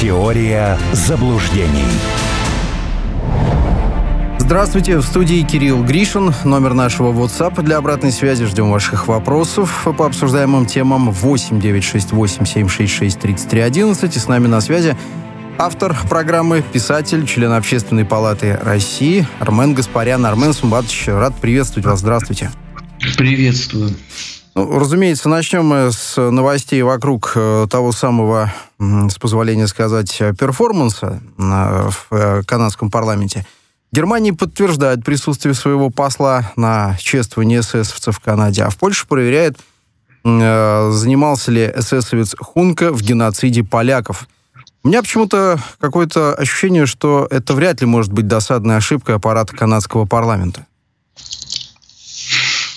Теория 0.00 0.76
заблуждений. 0.92 1.86
Здравствуйте, 4.38 4.98
в 4.98 5.04
студии 5.04 5.42
Кирилл 5.42 5.84
Гришин. 5.84 6.34
Номер 6.44 6.74
нашего 6.74 7.12
WhatsApp 7.12 7.62
для 7.62 7.76
обратной 7.76 8.10
связи. 8.10 8.44
Ждем 8.44 8.72
ваших 8.72 9.06
вопросов 9.06 9.86
по 9.96 10.06
обсуждаемым 10.06 10.66
темам 10.66 11.12
8 11.12 11.60
968 11.60 12.44
766 12.44 13.20
3311. 13.20 14.16
И 14.16 14.18
с 14.18 14.26
нами 14.26 14.48
на 14.48 14.60
связи 14.60 14.96
автор 15.58 15.96
программы, 16.08 16.64
писатель, 16.72 17.24
член 17.24 17.52
Общественной 17.52 18.04
палаты 18.04 18.58
России 18.60 19.26
Армен 19.38 19.74
Гаспарян. 19.74 20.26
Армен 20.26 20.52
Сумбатович, 20.54 21.06
рад 21.06 21.36
приветствовать 21.36 21.86
вас. 21.86 22.00
Здравствуйте. 22.00 22.50
Приветствую. 23.16 23.94
Ну, 24.54 24.78
разумеется, 24.78 25.28
начнем 25.28 25.66
мы 25.66 25.90
с 25.90 26.16
новостей 26.16 26.80
вокруг 26.82 27.32
э, 27.34 27.66
того 27.68 27.90
самого, 27.90 28.52
с 28.78 29.18
позволения 29.18 29.66
сказать, 29.66 30.16
перформанса 30.38 31.20
э, 31.36 31.42
в 31.90 32.06
э, 32.12 32.42
канадском 32.46 32.88
парламенте. 32.88 33.44
Германия 33.90 34.32
подтверждает 34.32 35.04
присутствие 35.04 35.54
своего 35.54 35.90
посла 35.90 36.52
на 36.54 36.96
чествовании 37.00 37.60
эсэсовцев 37.60 38.16
в 38.16 38.20
Канаде, 38.20 38.62
а 38.62 38.70
в 38.70 38.76
Польше 38.76 39.06
проверяет, 39.06 39.58
занимался 40.24 41.52
ли 41.52 41.72
эсэсовец 41.76 42.34
Хунка 42.38 42.92
в 42.92 43.02
геноциде 43.02 43.62
поляков. 43.62 44.26
У 44.82 44.88
меня 44.88 45.00
почему-то 45.02 45.60
какое-то 45.78 46.34
ощущение, 46.34 46.86
что 46.86 47.28
это 47.30 47.54
вряд 47.54 47.82
ли 47.82 47.86
может 47.86 48.12
быть 48.12 48.26
досадной 48.26 48.78
ошибкой 48.78 49.16
аппарата 49.16 49.54
канадского 49.54 50.06
парламента. 50.06 50.66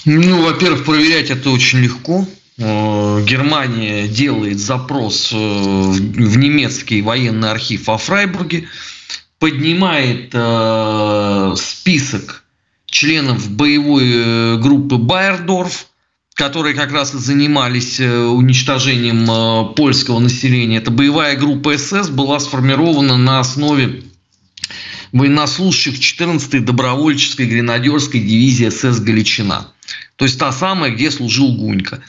Ну, 0.10 0.42
во-первых, 0.42 0.86
проверять 0.86 1.32
это 1.32 1.50
очень 1.50 1.80
легко. 1.80 2.26
Э, 2.58 3.22
Германия 3.26 4.08
делает 4.08 4.58
запрос 4.58 5.34
э, 5.34 5.36
в 5.36 6.38
немецкий 6.38 7.02
военный 7.02 7.52
архив 7.52 7.90
о 7.90 7.98
Фрайбурге, 7.98 8.70
поднимает 9.38 10.30
э, 10.32 11.56
список 11.58 12.46
членов 12.86 13.52
боевой 13.52 14.58
группы 14.62 14.96
Байердорф, 14.96 15.88
которые 16.36 16.74
как 16.74 16.94
раз 16.94 17.14
и 17.14 17.18
занимались 17.18 18.00
уничтожением 18.00 19.74
польского 19.74 20.20
населения. 20.20 20.78
Эта 20.78 20.90
боевая 20.90 21.36
группа 21.36 21.78
СС 21.78 22.08
была 22.08 22.40
сформирована 22.40 23.18
на 23.18 23.42
основе 23.42 24.04
военнослужащих 25.12 25.96
14-й 25.96 26.60
добровольческой 26.60 27.48
гренадерской 27.48 28.22
дивизии 28.22 28.70
СС 28.70 29.02
«Галичина». 29.02 29.68
То 30.18 30.26
есть 30.26 30.38
та 30.38 30.52
самая, 30.52 30.92
где 30.92 31.10
служил 31.10 31.54
Гунька. 31.54 32.02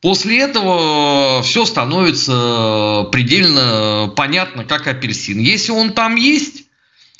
После 0.00 0.38
этого 0.38 1.42
все 1.42 1.64
становится 1.64 3.08
предельно 3.10 4.12
понятно, 4.16 4.64
как 4.64 4.86
апельсин. 4.86 5.40
Если 5.40 5.72
он 5.72 5.92
там 5.92 6.14
есть, 6.14 6.64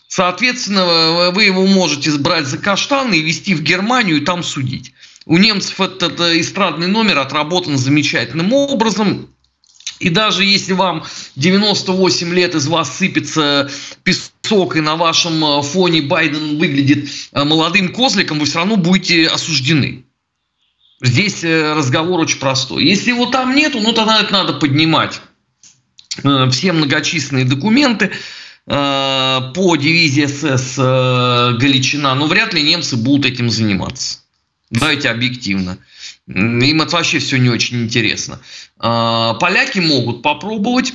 соответственно, 0.07 1.31
вы 1.33 1.45
его 1.45 1.67
можете 1.67 2.13
брать 2.19 2.47
за 2.47 2.59
каштаны 2.59 3.17
и 3.17 3.23
везти 3.23 3.55
в 3.55 3.63
Германию 3.63 4.19
и 4.19 4.25
там 4.25 4.45
судить. 4.45 4.93
У 5.27 5.39
немцев 5.39 5.81
этот 5.81 6.21
эстрадный 6.21 6.87
номер 6.87 7.19
отработан 7.19 7.77
замечательным 7.77 8.53
образом. 8.53 9.29
И 9.99 10.09
даже 10.11 10.45
если 10.45 10.73
вам 10.73 11.05
98 11.35 12.33
лет 12.33 12.55
из 12.55 12.69
вас 12.69 12.97
сыпется 12.97 13.69
песок, 14.05 14.77
и 14.77 14.81
на 14.81 14.97
вашем 14.97 15.45
э, 15.45 15.63
фоне 15.63 16.03
Байден 16.03 16.59
выглядит 16.59 17.11
э, 17.33 17.45
молодым 17.45 17.93
козликом, 17.93 18.39
вы 18.39 18.47
все 18.47 18.59
равно 18.59 18.77
будете 18.77 19.27
осуждены. 19.27 20.05
Здесь 21.01 21.45
э, 21.45 21.75
разговор 21.75 22.21
очень 22.21 22.39
простой. 22.39 22.85
Если 22.85 23.11
его 23.11 23.27
там 23.27 23.55
нету, 23.55 23.81
ну 23.81 23.93
тогда 23.93 24.21
это 24.21 24.33
надо 24.33 24.55
поднимать 24.55 25.21
все 26.51 26.73
многочисленные 26.73 27.45
документы 27.45 28.11
по 28.67 29.77
дивизии 29.77 30.27
СС 30.27 30.77
Галичина, 30.77 32.15
но 32.17 32.27
вряд 32.27 32.53
ли 32.55 32.63
немцы 32.63 32.97
будут 32.97 33.25
этим 33.25 33.51
заниматься. 33.51 34.19
Давайте 34.71 35.11
объективно. 35.11 35.79
Им 36.27 36.83
это 36.83 36.97
вообще 36.97 37.21
все 37.21 37.39
не 37.39 37.49
очень 37.49 37.85
интересно. 37.85 38.41
А, 38.79 39.35
поляки 39.35 39.79
могут 39.79 40.23
попробовать, 40.23 40.95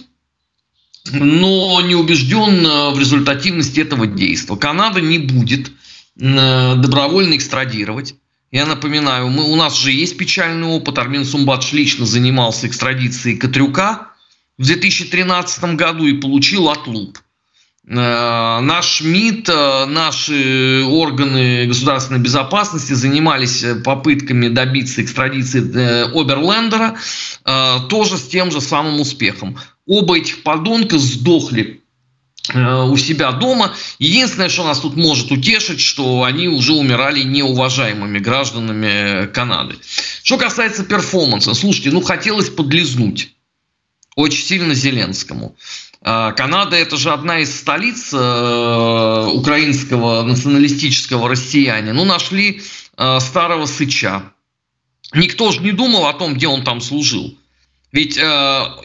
но 1.12 1.82
не 1.82 1.96
убежден 1.96 2.94
в 2.94 3.00
результативности 3.00 3.80
этого 3.80 4.08
действия. 4.08 4.58
Канада 4.58 5.02
не 5.02 5.20
будет 5.20 5.72
добровольно 6.16 7.36
экстрадировать. 7.36 8.16
Я 8.54 8.68
напоминаю, 8.68 9.30
мы, 9.30 9.46
у 9.46 9.56
нас 9.56 9.76
же 9.76 9.92
есть 9.92 10.16
печальный 10.16 10.68
опыт. 10.68 11.00
Армин 11.00 11.26
Сумбатш 11.26 11.74
лично 11.74 12.06
занимался 12.06 12.68
экстрадицией 12.68 13.36
Катрюка 13.36 14.10
в 14.60 14.66
2013 14.68 15.76
году 15.76 16.06
и 16.06 16.22
получил 16.22 16.70
отлуп. 16.70 17.18
Э, 17.88 18.60
наш 18.62 19.02
МИД, 19.02 19.50
э, 19.50 19.86
наши 19.88 20.86
органы 20.88 21.66
государственной 21.66 22.20
безопасности 22.20 22.94
занимались 22.94 23.64
э, 23.64 23.74
попытками 23.74 24.50
добиться 24.50 25.02
экстрадиции 25.02 26.14
Оберлендера, 26.16 26.96
тоже 27.90 28.20
с 28.20 28.28
тем 28.28 28.52
же 28.52 28.62
самым 28.62 29.02
успехом. 29.02 29.58
Оба 29.88 30.20
этих 30.20 30.44
подонка 30.44 31.00
сдохли 31.00 31.83
у 32.54 32.98
себя 32.98 33.32
дома. 33.32 33.74
Единственное, 34.00 34.50
что 34.50 34.66
нас 34.66 34.80
тут 34.80 34.98
может 34.98 35.32
утешить, 35.32 35.80
что 35.80 36.24
они 36.24 36.50
уже 36.50 36.74
умирали 36.74 37.24
неуважаемыми 37.24 38.20
гражданами 38.20 39.28
Канады. 39.28 39.78
Что 40.24 40.38
касается 40.38 40.84
перформанса, 40.84 41.54
слушайте, 41.54 41.92
ну 41.92 42.02
хотелось 42.02 42.50
подлизнуть 42.50 43.34
очень 44.16 44.44
сильно 44.44 44.74
Зеленскому. 44.74 45.56
А, 46.02 46.34
Канада 46.34 46.76
это 46.76 46.98
же 46.98 47.12
одна 47.12 47.40
из 47.40 47.56
столиц 47.56 48.14
э, 48.14 49.30
украинского 49.34 50.24
националистического 50.24 51.30
россияне. 51.30 51.94
Ну, 51.94 52.04
нашли 52.06 52.62
э, 52.98 53.20
старого 53.20 53.66
сыча. 53.66 54.34
Никто 55.14 55.52
же 55.52 55.62
не 55.62 55.72
думал 55.72 56.06
о 56.08 56.14
том, 56.14 56.34
где 56.34 56.48
он 56.48 56.64
там 56.64 56.82
служил. 56.82 57.38
Ведь 57.92 58.18
э, 58.18 58.22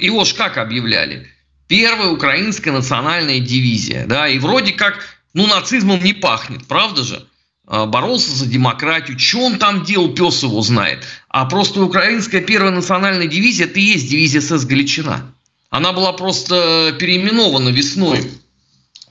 его 0.01 0.25
ж 0.25 0.35
как 0.35 0.59
объявляли? 0.59 1.27
Первая 1.69 2.09
украинская 2.09 2.73
национальная 2.73 3.41
дивизия. 3.41 4.06
Да, 4.06 4.27
и 4.27 4.39
вроде 4.39 4.73
как, 4.73 5.05
ну, 5.34 5.47
нацизмом 5.47 6.03
не 6.03 6.15
пахнет, 6.15 6.67
правда 6.67 7.05
же? 7.05 7.27
боролся 7.69 8.34
за 8.34 8.47
демократию. 8.47 9.19
Что 9.19 9.41
он 9.41 9.59
там 9.59 9.84
делал, 9.84 10.15
пес 10.15 10.43
его 10.43 10.62
знает. 10.62 11.05
А 11.28 11.45
просто 11.45 11.83
украинская 11.83 12.41
первая 12.41 12.71
национальная 12.71 13.27
дивизия, 13.27 13.67
это 13.67 13.78
и 13.78 13.83
есть 13.83 14.09
дивизия 14.09 14.41
СС 14.41 14.65
Галичина. 14.65 15.34
Она 15.71 15.93
была 15.93 16.15
просто 16.15 16.97
переименована 16.99 17.69
весной 17.69 18.21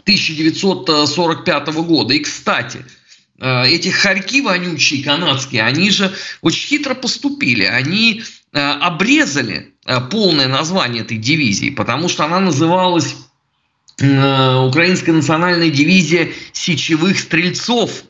1945 0.01 1.67
года. 1.67 2.13
И, 2.13 2.19
кстати, 2.19 2.83
э, 3.39 3.67
эти 3.67 3.89
хорьки 3.89 4.41
вонючие 4.41 5.03
канадские, 5.03 5.63
они 5.63 5.91
же 5.91 6.11
очень 6.41 6.67
хитро 6.67 6.95
поступили. 6.95 7.63
Они 7.63 8.23
э, 8.53 8.59
обрезали 8.59 9.75
полное 10.11 10.47
название 10.47 11.03
этой 11.03 11.17
дивизии, 11.17 11.69
потому 11.69 12.09
что 12.09 12.25
она 12.25 12.39
называлась 12.39 13.15
Украинская 13.99 15.15
национальная 15.15 15.71
дивизия 15.71 16.31
сечевых 16.53 17.19
стрельцов. 17.19 18.03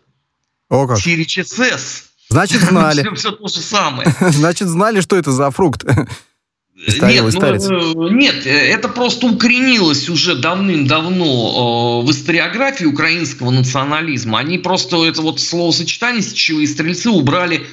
О 0.70 0.86
как. 0.86 0.98
СС. 0.98 2.04
Значит, 2.30 2.62
знали. 2.62 3.02
все, 3.16 3.16
все 3.16 3.32
то 3.32 3.48
же 3.48 3.60
самое. 3.60 4.14
Значит, 4.20 4.68
знали, 4.68 5.00
что 5.00 5.16
это 5.16 5.32
за 5.32 5.50
фрукт. 5.52 5.86
Нет, 6.76 7.34
ну, 7.42 8.10
нет, 8.10 8.46
это 8.46 8.88
просто 8.88 9.26
укоренилось 9.28 10.10
уже 10.10 10.36
давным-давно 10.36 12.02
в 12.02 12.12
историографии 12.12 12.86
украинского 12.86 13.50
национализма. 13.50 14.38
Они 14.38 14.60
просто 14.60 15.04
это 15.04 15.24
вот 15.24 15.40
словосочетание 15.40 16.22
«сечевые 16.22 16.68
стрельцы» 16.68 17.10
убрали, 17.10 17.66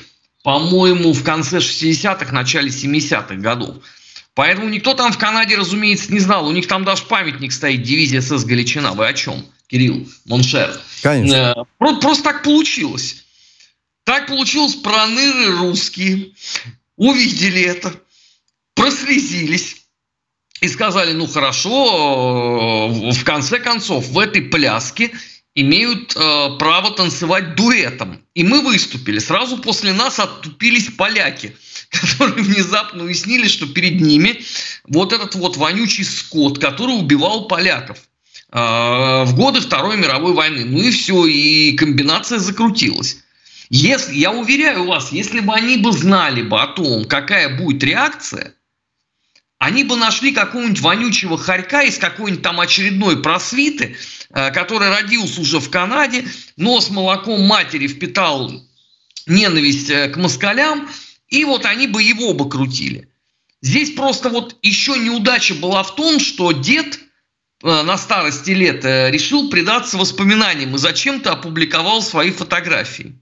по-моему, 0.44 1.14
в 1.14 1.24
конце 1.24 1.56
60-х, 1.56 2.30
начале 2.30 2.68
70-х 2.68 3.34
годов. 3.36 3.76
Поэтому 4.34 4.68
никто 4.68 4.92
там 4.92 5.10
в 5.10 5.16
Канаде, 5.16 5.56
разумеется, 5.56 6.12
не 6.12 6.18
знал. 6.20 6.46
У 6.46 6.52
них 6.52 6.68
там 6.68 6.84
даже 6.84 7.04
памятник 7.04 7.50
стоит 7.50 7.82
дивизия 7.82 8.20
СС 8.20 8.44
Галичина. 8.44 8.92
Вы 8.92 9.08
о 9.08 9.14
чем, 9.14 9.46
Кирилл, 9.68 10.06
mon 10.26 10.46
cher? 10.46 10.78
Конечно. 11.02 11.66
Просто, 11.78 12.00
просто 12.00 12.24
так 12.24 12.42
получилось. 12.42 13.24
Так 14.04 14.26
получилось, 14.26 14.74
проныры 14.74 15.56
русские 15.56 16.32
увидели 16.96 17.62
это 17.62 17.94
прослезились 18.74 19.76
и 20.60 20.68
сказали, 20.68 21.12
ну 21.12 21.26
хорошо, 21.26 22.90
э, 22.90 23.12
в 23.12 23.24
конце 23.24 23.58
концов, 23.60 24.08
в 24.08 24.18
этой 24.18 24.42
пляске 24.42 25.10
имеют 25.54 26.16
э, 26.16 26.48
право 26.58 26.90
танцевать 26.90 27.54
дуэтом. 27.54 28.20
И 28.34 28.42
мы 28.42 28.60
выступили. 28.60 29.18
Сразу 29.18 29.58
после 29.58 29.92
нас 29.92 30.18
оттупились 30.18 30.90
поляки, 30.90 31.56
которые 31.90 32.42
внезапно 32.42 33.04
уяснили, 33.04 33.46
что 33.46 33.66
перед 33.66 34.00
ними 34.00 34.42
вот 34.84 35.12
этот 35.12 35.34
вот 35.34 35.56
вонючий 35.56 36.04
скот, 36.04 36.58
который 36.58 36.98
убивал 36.98 37.46
поляков 37.46 37.98
э, 38.50 38.58
в 38.58 39.34
годы 39.36 39.60
Второй 39.60 39.96
мировой 39.96 40.32
войны. 40.32 40.64
Ну 40.64 40.82
и 40.82 40.90
все, 40.90 41.26
и 41.26 41.76
комбинация 41.76 42.38
закрутилась. 42.38 43.18
Если, 43.70 44.14
я 44.14 44.32
уверяю 44.32 44.84
вас, 44.84 45.10
если 45.10 45.40
бы 45.40 45.54
они 45.54 45.78
бы 45.78 45.92
знали 45.92 46.42
бы 46.42 46.60
о 46.60 46.66
том, 46.66 47.04
какая 47.06 47.56
будет 47.56 47.82
реакция, 47.82 48.54
они 49.64 49.82
бы 49.82 49.96
нашли 49.96 50.30
какого-нибудь 50.32 50.80
вонючего 50.80 51.38
хорька 51.38 51.84
из 51.84 51.96
какой-нибудь 51.96 52.42
там 52.42 52.60
очередной 52.60 53.22
просвиты, 53.22 53.96
э, 54.28 54.50
который 54.50 54.90
родился 54.90 55.40
уже 55.40 55.58
в 55.58 55.70
Канаде, 55.70 56.26
но 56.58 56.82
с 56.82 56.90
молоком 56.90 57.40
матери 57.46 57.86
впитал 57.86 58.52
ненависть 59.26 59.88
э, 59.88 60.10
к 60.10 60.18
москалям, 60.18 60.86
и 61.28 61.46
вот 61.46 61.64
они 61.64 61.86
бы 61.86 62.02
его 62.02 62.34
бы 62.34 62.46
крутили. 62.46 63.08
Здесь 63.62 63.92
просто 63.92 64.28
вот 64.28 64.54
еще 64.60 64.98
неудача 64.98 65.54
была 65.54 65.82
в 65.82 65.94
том, 65.94 66.20
что 66.20 66.52
дед 66.52 67.00
э, 67.62 67.82
на 67.84 67.96
старости 67.96 68.50
лет 68.50 68.84
решил 68.84 69.48
предаться 69.48 69.96
воспоминаниям 69.96 70.74
и 70.74 70.78
зачем-то 70.78 71.32
опубликовал 71.32 72.02
свои 72.02 72.32
фотографии. 72.32 73.18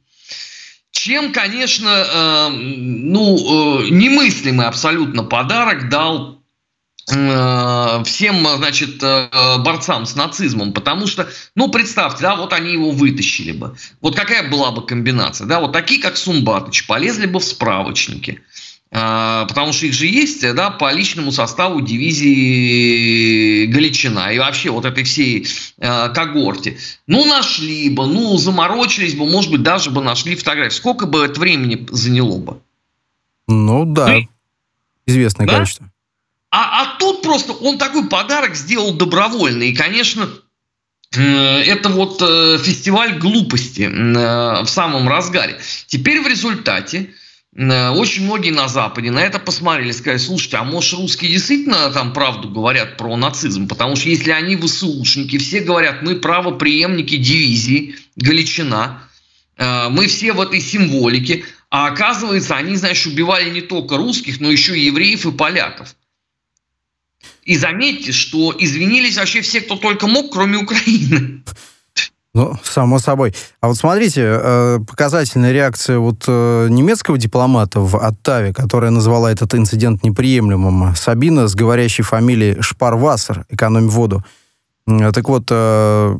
Чем, 1.05 1.33
конечно, 1.33 1.89
э, 1.89 2.49
ну, 2.51 3.37
э, 3.37 3.89
немыслимый 3.91 4.67
абсолютно 4.67 5.25
подарок 5.25 5.89
дал 5.89 6.39
э, 7.13 8.03
всем, 8.05 8.47
значит, 8.59 9.03
борцам 9.65 10.07
с 10.07 10.15
нацизмом, 10.15 10.73
потому 10.73 11.09
что, 11.09 11.29
ну, 11.57 11.73
представьте, 11.73 12.23
да, 12.23 12.37
вот 12.37 12.53
они 12.53 12.75
его 12.75 12.93
вытащили 12.93 13.51
бы. 13.51 13.75
Вот 14.01 14.15
какая 14.15 14.49
была 14.49 14.71
бы 14.71 14.87
комбинация, 14.87 15.49
да, 15.49 15.59
вот 15.59 15.73
такие, 15.73 16.01
как 16.01 16.17
Сумбатыч, 16.17 16.87
полезли 16.87 17.27
бы 17.27 17.41
в 17.41 17.45
справочники– 17.45 18.41
потому 18.93 19.73
что 19.73 19.87
их 19.87 19.95
же 19.95 20.07
есть 20.07 20.43
да, 20.55 20.69
по 20.71 20.93
личному 20.93 21.33
составу 21.33 21.81
дивизии 21.81 23.65
Галичина 23.65 24.35
и 24.35 24.39
вообще 24.39 24.69
вот 24.69 24.85
этой 24.85 25.05
всей 25.05 25.47
э, 25.79 26.09
когорте. 26.11 26.77
Ну, 27.07 27.25
нашли 27.25 27.89
бы, 27.89 28.07
ну, 28.07 28.37
заморочились 28.37 29.15
бы, 29.15 29.25
может 29.25 29.51
быть, 29.51 29.63
даже 29.63 29.91
бы 29.91 30.03
нашли 30.03 30.37
фотографии. 30.37 30.77
Сколько 30.77 31.07
бы 31.07 31.25
это 31.25 31.41
времени 31.41 31.87
заняло 31.91 32.37
бы? 32.37 32.61
Ну, 33.49 33.87
да, 33.87 34.09
ну, 34.09 34.29
известное 35.07 35.47
да? 35.47 35.55
количество. 35.55 35.91
А, 36.51 36.83
а 36.83 36.99
тут 36.99 37.23
просто 37.23 37.55
он 37.55 37.79
такой 37.79 38.07
подарок 38.09 38.55
сделал 38.55 38.93
добровольно. 38.93 39.63
И, 39.63 39.75
конечно, 39.75 40.29
это 41.13 41.89
вот 41.89 42.21
э, 42.21 42.59
фестиваль 42.59 43.19
глупости 43.19 43.83
э, 43.83 44.63
в 44.65 44.69
самом 44.69 45.09
разгаре. 45.09 45.59
Теперь 45.87 46.21
в 46.21 46.27
результате 46.27 47.09
Э, 47.09 47.22
очень 47.55 48.25
многие 48.25 48.51
на 48.51 48.67
Западе 48.67 49.11
на 49.11 49.23
это 49.23 49.39
посмотрели, 49.39 49.93
сказали, 49.93 50.19
слушайте, 50.19 50.57
а 50.57 50.65
может 50.65 50.99
русские 50.99 51.31
действительно 51.31 51.91
там 51.91 52.15
правду 52.15 52.49
говорят 52.49 52.97
про 52.97 53.15
нацизм? 53.17 53.69
Потому 53.69 53.95
что 53.97 54.09
если 54.09 54.31
они 54.31 54.57
ВСУшники, 54.57 55.37
все 55.37 55.61
говорят, 55.61 56.03
мы 56.03 56.17
правоприемники 56.17 57.17
дивизии 57.17 57.97
Галичина, 58.17 59.03
э, 59.59 59.89
мы 59.91 60.07
все 60.07 60.33
в 60.33 60.41
этой 60.41 60.61
символике, 60.61 61.45
а 61.69 61.89
оказывается, 61.89 62.57
они, 62.57 62.77
знаешь, 62.77 63.07
убивали 63.07 63.51
не 63.51 63.61
только 63.61 63.99
русских, 63.99 64.41
но 64.41 64.51
еще 64.51 64.79
и 64.79 64.87
евреев 64.87 65.27
и 65.27 65.33
поляков. 65.33 65.95
И 67.45 67.57
заметьте, 67.57 68.13
что 68.13 68.55
извинились 68.59 69.19
вообще 69.19 69.43
все, 69.43 69.61
кто 69.61 69.77
только 69.77 70.07
мог, 70.07 70.33
кроме 70.33 70.59
Украины. 70.59 71.43
Ну, 72.35 72.55
само 72.63 72.99
собой. 72.99 73.35
А 73.61 73.69
вот 73.69 73.77
смотрите, 73.77 74.23
э, 74.25 74.79
показательная 74.89 75.53
реакция 75.53 75.99
вот 75.99 76.25
э, 76.27 76.69
немецкого 76.71 77.19
дипломата 77.19 77.81
в 77.81 77.97
Оттаве, 77.97 78.55
которая 78.55 78.91
назвала 78.91 79.31
этот 79.31 79.55
инцидент 79.55 80.03
неприемлемым. 80.03 80.95
Сабина 80.97 81.47
с 81.47 81.55
говорящей 81.55 82.05
фамилией 82.05 82.63
Шпарвассер, 82.63 83.45
экономь 83.51 83.89
воду. 83.89 84.25
Так 84.87 85.29
вот, 85.29 85.49
э, 85.51 86.19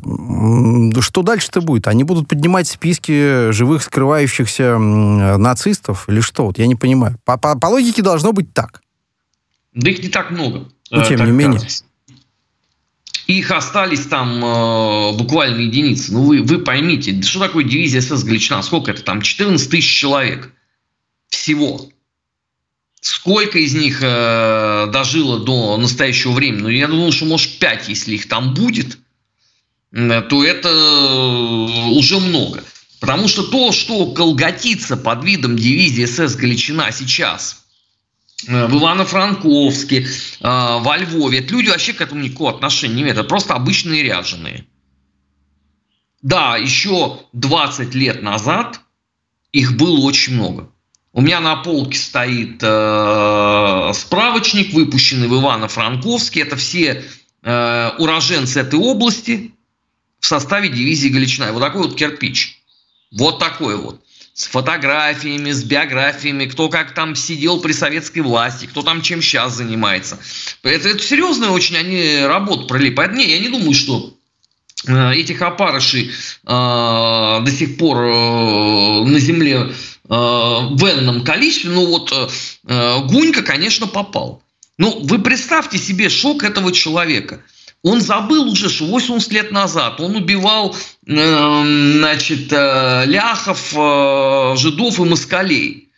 что 0.99 1.23
дальше-то 1.23 1.61
будет? 1.61 1.87
Они 1.87 2.03
будут 2.03 2.27
поднимать 2.27 2.67
списки 2.67 3.51
живых 3.51 3.81
скрывающихся 3.81 4.77
нацистов 4.77 6.07
или 6.09 6.21
что? 6.21 6.45
Вот 6.45 6.59
я 6.59 6.67
не 6.67 6.75
понимаю. 6.75 7.17
По, 7.25 7.37
по, 7.37 7.57
по 7.57 7.65
логике 7.65 8.03
должно 8.03 8.33
быть 8.33 8.53
так. 8.53 8.83
Да 9.73 9.89
их 9.89 10.03
не 10.03 10.09
так 10.09 10.29
много. 10.29 10.69
Ну, 10.91 11.03
тем 11.03 11.25
не 11.25 11.31
менее. 11.31 11.59
Кажется. 11.59 11.85
Их 13.27 13.51
остались 13.51 14.05
там 14.07 14.43
э, 14.43 15.13
буквально 15.13 15.61
единицы. 15.61 16.13
Ну, 16.13 16.23
вы, 16.23 16.41
вы 16.41 16.59
поймите, 16.59 17.21
что 17.21 17.39
такое 17.39 17.63
дивизия 17.63 18.01
СС 18.01 18.23
Галичина? 18.23 18.61
Сколько 18.61 18.91
это 18.91 19.01
там? 19.03 19.21
14 19.21 19.69
тысяч 19.69 19.99
человек. 19.99 20.51
Всего. 21.29 21.89
Сколько 22.99 23.59
из 23.59 23.73
них 23.73 23.99
э, 24.01 24.87
дожило 24.91 25.39
до 25.39 25.77
настоящего 25.77 26.31
времени? 26.33 26.61
Ну, 26.61 26.69
я 26.69 26.87
думаю, 26.87 27.11
что, 27.11 27.25
может, 27.25 27.59
5, 27.59 27.89
если 27.89 28.15
их 28.15 28.27
там 28.27 28.53
будет, 28.53 28.97
э, 29.93 30.21
то 30.29 30.43
это 30.43 30.69
э, 30.69 31.91
уже 31.97 32.19
много. 32.19 32.63
Потому 32.99 33.29
что 33.29 33.43
то, 33.43 33.71
что 33.71 34.07
колготится 34.07 34.97
под 34.97 35.23
видом 35.23 35.55
дивизии 35.55 36.05
СС 36.05 36.35
Галичина 36.35 36.91
сейчас– 36.91 37.61
в 38.47 38.75
Ивано-Франковске, 38.75 40.03
э, 40.03 40.07
во 40.41 40.97
Львове. 40.97 41.39
Это 41.39 41.53
люди 41.53 41.69
вообще 41.69 41.93
к 41.93 42.01
этому 42.01 42.21
никакого 42.21 42.51
отношения 42.51 42.95
не 42.95 43.01
имеют. 43.03 43.17
Это 43.17 43.27
просто 43.27 43.53
обычные 43.53 44.03
ряженые. 44.03 44.65
Да, 46.21 46.57
еще 46.57 47.19
20 47.33 47.93
лет 47.95 48.21
назад 48.21 48.81
их 49.51 49.77
было 49.77 49.99
очень 49.99 50.35
много. 50.35 50.69
У 51.11 51.21
меня 51.21 51.39
на 51.41 51.57
полке 51.57 51.97
стоит 51.97 52.59
э, 52.61 53.91
справочник, 53.93 54.73
выпущенный 54.73 55.27
в 55.27 55.35
Ивано-Франковске. 55.35 56.41
Это 56.41 56.55
все 56.55 57.03
э, 57.43 57.91
уроженцы 57.99 58.61
этой 58.61 58.79
области 58.79 59.53
в 60.19 60.25
составе 60.25 60.69
дивизии 60.69 61.09
Галичина. 61.09 61.51
вот 61.51 61.59
такой 61.59 61.83
вот 61.83 61.95
кирпич. 61.95 62.63
Вот 63.11 63.37
такой 63.37 63.77
вот 63.77 64.02
с 64.33 64.47
фотографиями, 64.47 65.51
с 65.51 65.63
биографиями, 65.63 66.45
кто 66.45 66.69
как 66.69 66.93
там 66.93 67.15
сидел 67.15 67.61
при 67.61 67.71
советской 67.71 68.19
власти, 68.19 68.65
кто 68.65 68.81
там 68.81 69.01
чем 69.01 69.21
сейчас 69.21 69.53
занимается. 69.53 70.17
Это, 70.63 70.89
это 70.89 70.99
серьезная 70.99 71.49
очень 71.49 71.77
они 71.77 72.25
работу 72.25 72.65
провели. 72.65 72.89
Поэтому 72.89 73.19
не, 73.19 73.29
я 73.29 73.39
не 73.39 73.49
думаю, 73.49 73.73
что 73.73 74.15
э, 74.87 75.13
этих 75.13 75.41
опарышей 75.41 76.09
э, 76.09 76.11
до 76.47 77.51
сих 77.51 77.77
пор 77.77 77.97
э, 77.97 79.03
на 79.05 79.19
земле 79.19 79.55
э, 79.55 79.69
в 80.09 80.83
энном 80.83 81.23
количестве. 81.23 81.69
Ну 81.69 81.85
вот 81.85 82.11
э, 82.11 82.27
э 82.67 82.99
Гунька, 83.05 83.43
конечно, 83.43 83.85
попал. 83.85 84.41
Ну, 84.79 85.01
вы 85.03 85.19
представьте 85.19 85.77
себе 85.77 86.09
шок 86.09 86.43
этого 86.43 86.71
человека– 86.71 87.41
он 87.83 87.99
забыл 87.99 88.49
уже, 88.49 88.69
что 88.69 88.85
80 88.85 89.31
лет 89.33 89.51
назад 89.51 89.99
он 89.99 90.15
убивал 90.15 90.75
э, 91.05 91.93
значит, 91.97 92.47
э, 92.51 93.03
ляхов, 93.05 93.73
э, 93.75 94.55
жидов 94.57 94.99
и 94.99 95.03
москалей. 95.03 95.89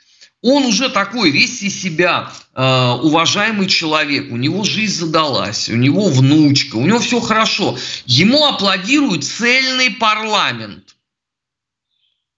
Он 0.41 0.65
уже 0.65 0.89
такой 0.89 1.29
весь 1.29 1.61
из 1.61 1.79
себя 1.79 2.31
э, 2.55 2.91
уважаемый 3.03 3.67
человек, 3.67 4.31
у 4.31 4.37
него 4.37 4.63
жизнь 4.63 4.95
задалась, 4.95 5.69
у 5.69 5.75
него 5.75 6.09
внучка, 6.09 6.75
у 6.75 6.85
него 6.85 6.99
все 6.99 7.19
хорошо. 7.19 7.77
Ему 8.05 8.45
аплодирует 8.45 9.23
цельный 9.23 9.91
парламент. 9.91 10.95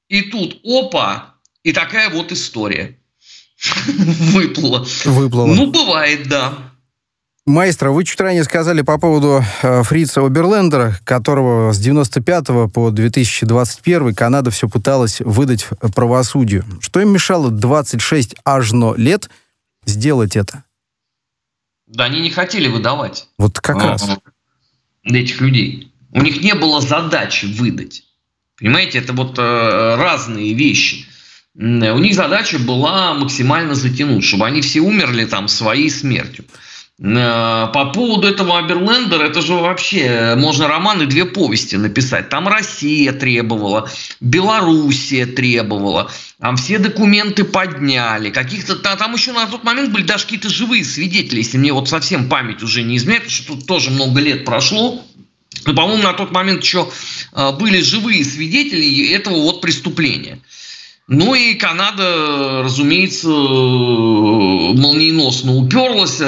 И 0.09 0.23
тут 0.23 0.59
опа, 0.65 1.35
и 1.63 1.71
такая 1.71 2.09
вот 2.09 2.33
история. 2.33 2.97
Выплыла. 3.87 4.85
Выплыла. 5.05 5.47
Ну, 5.47 5.67
бывает, 5.67 6.27
да. 6.27 6.66
Маэстро, 7.47 7.91
вы 7.91 8.03
чуть 8.03 8.19
ранее 8.19 8.43
сказали 8.43 8.81
по 8.81 8.97
поводу 8.99 9.41
э, 9.61 9.81
Фрица 9.83 10.25
Оберлендера, 10.25 10.99
которого 11.05 11.71
с 11.71 11.79
95 11.79 12.73
по 12.73 12.91
2021 12.91 14.13
Канада 14.13 14.51
все 14.51 14.67
пыталась 14.67 15.21
выдать 15.21 15.65
правосудию. 15.95 16.65
Что 16.81 16.99
им 16.99 17.13
мешало 17.13 17.49
26 17.49 18.35
ажно 18.43 18.95
лет 18.97 19.29
сделать 19.85 20.35
это? 20.35 20.65
Да 21.87 22.03
они 22.03 22.19
не 22.19 22.31
хотели 22.31 22.67
выдавать. 22.67 23.29
Вот 23.37 23.61
как 23.61 23.77
а, 23.77 23.91
раз. 23.91 24.05
Этих 25.03 25.39
людей. 25.39 25.93
У 26.11 26.21
них 26.21 26.41
не 26.41 26.53
было 26.53 26.81
задачи 26.81 27.45
выдать. 27.45 28.03
Понимаете, 28.59 28.97
это 28.97 29.13
вот 29.13 29.39
э, 29.39 29.95
разные 29.95 30.53
вещи. 30.53 31.05
У 31.55 31.61
них 31.61 32.13
задача 32.13 32.59
была 32.59 33.13
максимально 33.13 33.73
затянуть, 33.73 34.25
чтобы 34.25 34.45
они 34.45 34.59
все 34.59 34.81
умерли 34.81 35.23
там 35.23 35.47
своей 35.47 35.89
смертью. 35.89 36.43
Э, 36.99 37.67
по 37.73 37.91
поводу 37.93 38.27
этого 38.27 38.57
Аберлендера, 38.57 39.25
это 39.25 39.41
же 39.41 39.53
вообще 39.53 39.99
э, 39.99 40.35
можно 40.35 40.67
роман 40.67 41.03
и 41.03 41.05
две 41.05 41.25
повести 41.25 41.75
написать. 41.75 42.29
Там 42.29 42.47
Россия 42.47 43.13
требовала, 43.13 43.87
Белоруссия 44.19 45.27
требовала, 45.27 46.09
там 46.41 46.57
все 46.57 46.79
документы 46.79 47.43
подняли, 47.43 48.31
каких-то 48.31 48.75
там 48.75 49.13
еще 49.13 49.31
на 49.31 49.45
тот 49.45 49.63
момент 49.63 49.91
были 49.91 50.01
даже 50.03 50.23
какие-то 50.23 50.49
живые 50.49 50.83
свидетели, 50.83 51.37
если 51.37 51.59
мне 51.59 51.71
вот 51.71 51.87
совсем 51.87 52.29
память 52.29 52.63
уже 52.63 52.81
не 52.81 52.97
изменяет, 52.97 53.29
что 53.29 53.53
тут 53.53 53.67
тоже 53.67 53.91
много 53.91 54.19
лет 54.19 54.43
прошло. 54.43 55.03
Но, 55.65 55.73
по-моему, 55.73 56.03
на 56.03 56.13
тот 56.13 56.31
момент 56.31 56.63
еще 56.63 56.89
э, 57.33 57.51
были 57.51 57.79
живые 57.81 58.25
свидетели 58.25 59.13
этого 59.13 59.35
вот 59.35 59.61
преступления. 59.61 60.39
Ну 61.07 61.35
и 61.35 61.53
Канада, 61.53 62.63
разумеется, 62.63 63.29
молниеносно 63.29 65.55
уперлась. 65.55 66.19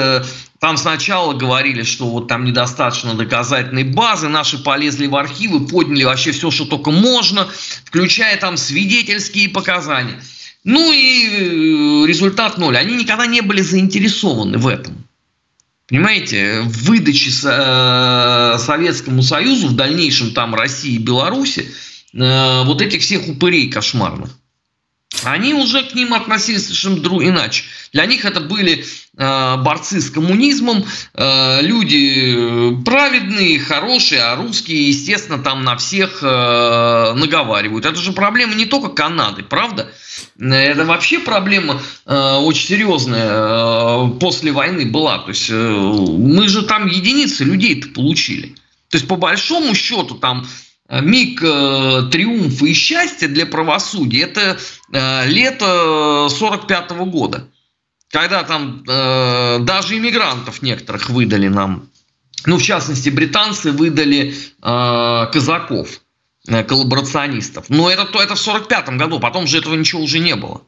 Там 0.60 0.76
сначала 0.76 1.32
говорили, 1.32 1.82
что 1.84 2.06
вот 2.10 2.28
там 2.28 2.44
недостаточно 2.44 3.14
доказательной 3.14 3.84
базы, 3.84 4.28
наши 4.28 4.58
полезли 4.58 5.06
в 5.06 5.16
архивы, 5.16 5.66
подняли 5.66 6.04
вообще 6.04 6.32
все, 6.32 6.50
что 6.50 6.66
только 6.66 6.90
можно, 6.90 7.48
включая 7.86 8.36
там 8.36 8.58
свидетельские 8.58 9.48
показания. 9.48 10.22
Ну 10.62 10.92
и 10.92 12.04
э, 12.04 12.06
результат 12.06 12.58
ноль. 12.58 12.76
Они 12.76 12.94
никогда 12.94 13.24
не 13.24 13.40
были 13.40 13.62
заинтересованы 13.62 14.58
в 14.58 14.68
этом. 14.68 15.06
Понимаете, 15.88 16.60
в 16.60 16.84
выдаче 16.84 17.30
э, 17.30 18.58
Советскому 18.58 19.22
Союзу, 19.22 19.68
в 19.68 19.76
дальнейшем 19.76 20.32
там 20.32 20.54
России 20.54 20.96
и 20.96 20.98
Беларуси, 20.98 21.70
э, 22.12 22.64
вот 22.64 22.82
этих 22.82 23.00
всех 23.00 23.26
упырей 23.28 23.70
кошмарных. 23.70 24.30
Они 25.24 25.54
уже 25.54 25.82
к 25.82 25.94
ним 25.94 26.14
относились 26.14 26.64
совершенно 26.64 26.98
иначе. 27.28 27.64
Для 27.92 28.06
них 28.06 28.24
это 28.24 28.40
были 28.40 28.84
э, 29.16 29.56
борцы 29.56 30.00
с 30.00 30.08
коммунизмом, 30.08 30.84
э, 31.14 31.62
люди 31.62 32.80
праведные, 32.84 33.58
хорошие, 33.58 34.22
а 34.22 34.36
русские, 34.36 34.88
естественно, 34.88 35.38
там 35.38 35.64
на 35.64 35.76
всех 35.76 36.20
э, 36.22 37.12
наговаривают. 37.14 37.84
Это 37.84 38.00
же 38.00 38.12
проблема 38.12 38.54
не 38.54 38.66
только 38.66 38.88
Канады, 38.88 39.42
правда? 39.42 39.92
Это 40.38 40.84
вообще 40.84 41.18
проблема 41.18 41.82
э, 42.06 42.36
очень 42.36 42.68
серьезная 42.68 43.28
э, 43.30 44.10
после 44.20 44.52
войны 44.52 44.86
была. 44.86 45.18
То 45.18 45.30
есть 45.30 45.50
э, 45.50 45.54
мы 45.54 46.48
же 46.48 46.62
там 46.62 46.86
единицы 46.86 47.44
людей-то 47.44 47.88
получили. 47.88 48.54
То 48.88 48.96
есть 48.96 49.08
по 49.08 49.16
большому 49.16 49.74
счету 49.74 50.14
там 50.14 50.46
Э, 50.46 50.69
миг 50.90 51.40
э, 51.42 52.08
триумфа 52.10 52.66
и 52.66 52.74
счастья 52.74 53.28
для 53.28 53.46
правосудия– 53.46 54.22
это 54.24 54.58
э, 54.92 55.26
лето 55.26 56.28
45 56.28 56.90
-го 56.90 57.06
года, 57.06 57.46
когда 58.10 58.42
там 58.42 58.82
э, 58.88 59.58
даже 59.60 59.96
иммигрантов 59.96 60.62
некоторых 60.62 61.08
выдали 61.10 61.48
нам. 61.48 61.88
Ну, 62.46 62.56
в 62.56 62.62
частности, 62.62 63.10
британцы 63.10 63.70
выдали 63.70 64.34
казаков, 64.62 66.00
коллаборационистов. 66.46 67.66
Но 67.68 67.90
это, 67.90 68.06
то, 68.06 68.22
это 68.22 68.34
в 68.34 68.40
45 68.40 68.96
году, 68.96 69.20
потом 69.20 69.46
же 69.46 69.58
этого 69.58 69.74
ничего 69.74 70.02
уже 70.02 70.20
не 70.20 70.34
было. 70.36 70.62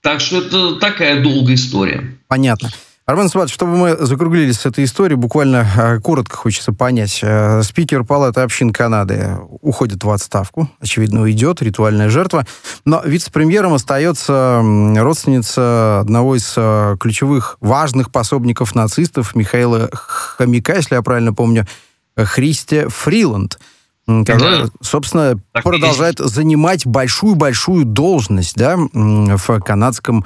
Так 0.00 0.20
что 0.20 0.40
это 0.40 0.76
такая 0.76 1.20
долгая 1.20 1.56
история. 1.56 2.16
Понятно. 2.28 2.70
Армен 3.08 3.30
Сват, 3.30 3.48
чтобы 3.48 3.74
мы 3.78 3.96
закруглились 3.96 4.60
с 4.60 4.66
этой 4.66 4.84
историей, 4.84 5.16
буквально 5.16 5.66
э, 5.74 5.98
коротко 5.98 6.36
хочется 6.36 6.74
понять. 6.74 7.20
Э, 7.22 7.62
спикер 7.62 8.04
Палаты 8.04 8.42
общин 8.42 8.70
Канады 8.70 9.38
уходит 9.62 10.04
в 10.04 10.10
отставку, 10.10 10.68
очевидно, 10.78 11.22
уйдет, 11.22 11.62
ритуальная 11.62 12.10
жертва, 12.10 12.46
но 12.84 13.00
вице-премьером 13.02 13.72
остается 13.72 14.60
родственница 14.98 16.00
одного 16.00 16.36
из 16.36 16.52
э, 16.54 16.98
ключевых 17.00 17.56
важных 17.62 18.12
пособников 18.12 18.74
нацистов 18.74 19.34
Михаила 19.34 19.88
Хомяка, 19.90 20.76
если 20.76 20.94
я 20.94 21.00
правильно 21.00 21.32
помню, 21.32 21.66
Христи 22.14 22.88
Фриланд 22.88 23.58
который, 24.06 24.64
да. 24.64 24.70
собственно, 24.82 25.38
так 25.52 25.64
продолжает 25.64 26.20
есть. 26.20 26.34
занимать 26.34 26.86
большую-большую 26.86 27.84
должность 27.84 28.56
да, 28.56 28.76
в 28.76 29.60
канадском 29.60 30.24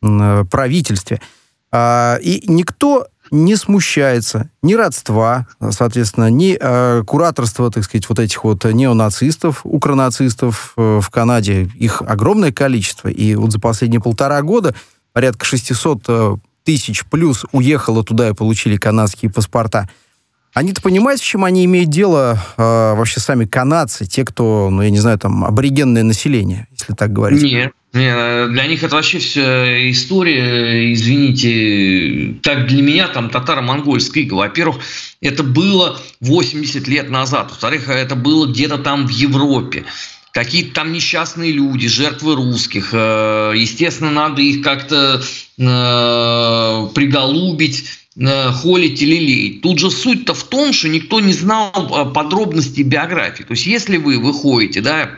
правительстве. 0.00 1.20
А, 1.76 2.18
и 2.22 2.44
никто 2.46 3.08
не 3.32 3.56
смущается 3.56 4.48
ни 4.62 4.74
родства, 4.74 5.48
соответственно, 5.70 6.30
ни 6.30 6.56
э, 6.60 7.02
кураторства, 7.04 7.68
так 7.68 7.82
сказать, 7.82 8.08
вот 8.08 8.20
этих 8.20 8.44
вот 8.44 8.64
неонацистов, 8.64 9.62
укронацистов 9.64 10.74
э, 10.76 11.00
в 11.02 11.10
Канаде. 11.10 11.68
Их 11.74 12.00
огромное 12.00 12.52
количество. 12.52 13.08
И 13.08 13.34
вот 13.34 13.50
за 13.50 13.58
последние 13.58 14.00
полтора 14.00 14.40
года 14.42 14.72
порядка 15.12 15.44
600 15.46 16.04
э, 16.06 16.36
тысяч 16.62 17.04
плюс 17.06 17.44
уехало 17.50 18.04
туда 18.04 18.28
и 18.28 18.34
получили 18.34 18.76
канадские 18.76 19.32
паспорта. 19.32 19.90
Они-то 20.52 20.80
понимают, 20.80 21.20
с 21.20 21.24
чем 21.24 21.44
они 21.44 21.64
имеют 21.64 21.90
дело 21.90 22.38
э, 22.56 22.62
вообще 22.62 23.18
сами 23.18 23.46
канадцы, 23.46 24.06
те, 24.06 24.24
кто, 24.24 24.68
ну, 24.70 24.80
я 24.82 24.90
не 24.90 25.00
знаю, 25.00 25.18
там, 25.18 25.44
аборигенное 25.44 26.04
население, 26.04 26.68
если 26.70 26.92
так 26.92 27.12
говорить? 27.12 27.42
Нет. 27.42 27.72
Не, 27.94 28.48
для 28.48 28.66
них 28.66 28.82
это 28.82 28.96
вообще 28.96 29.20
вся 29.20 29.88
история, 29.88 30.92
извините, 30.92 32.40
как 32.42 32.66
для 32.66 32.82
меня 32.82 33.06
там 33.06 33.30
татаро-монгольская 33.30 34.24
ига. 34.24 34.34
Во-первых, 34.34 34.82
это 35.20 35.44
было 35.44 36.00
80 36.18 36.88
лет 36.88 37.08
назад. 37.08 37.50
Во-вторых, 37.50 37.88
это 37.88 38.16
было 38.16 38.46
где-то 38.46 38.78
там 38.78 39.06
в 39.06 39.10
Европе. 39.10 39.84
Какие-то 40.32 40.74
там 40.74 40.92
несчастные 40.92 41.52
люди, 41.52 41.86
жертвы 41.86 42.34
русских. 42.34 42.88
Э, 42.92 43.52
естественно, 43.54 44.10
надо 44.10 44.42
их 44.42 44.64
как-то 44.64 45.22
э, 45.56 46.88
приголубить 46.96 47.84
э, 48.16 48.50
холить 48.50 49.00
или 49.02 49.14
леять. 49.14 49.60
Тут 49.60 49.78
же 49.78 49.92
суть-то 49.92 50.34
в 50.34 50.42
том, 50.42 50.72
что 50.72 50.88
никто 50.88 51.20
не 51.20 51.32
знал 51.32 52.10
подробностей 52.12 52.82
биографии. 52.82 53.44
То 53.44 53.52
есть, 53.52 53.66
если 53.66 53.98
вы 53.98 54.18
выходите, 54.18 54.80
да, 54.80 55.10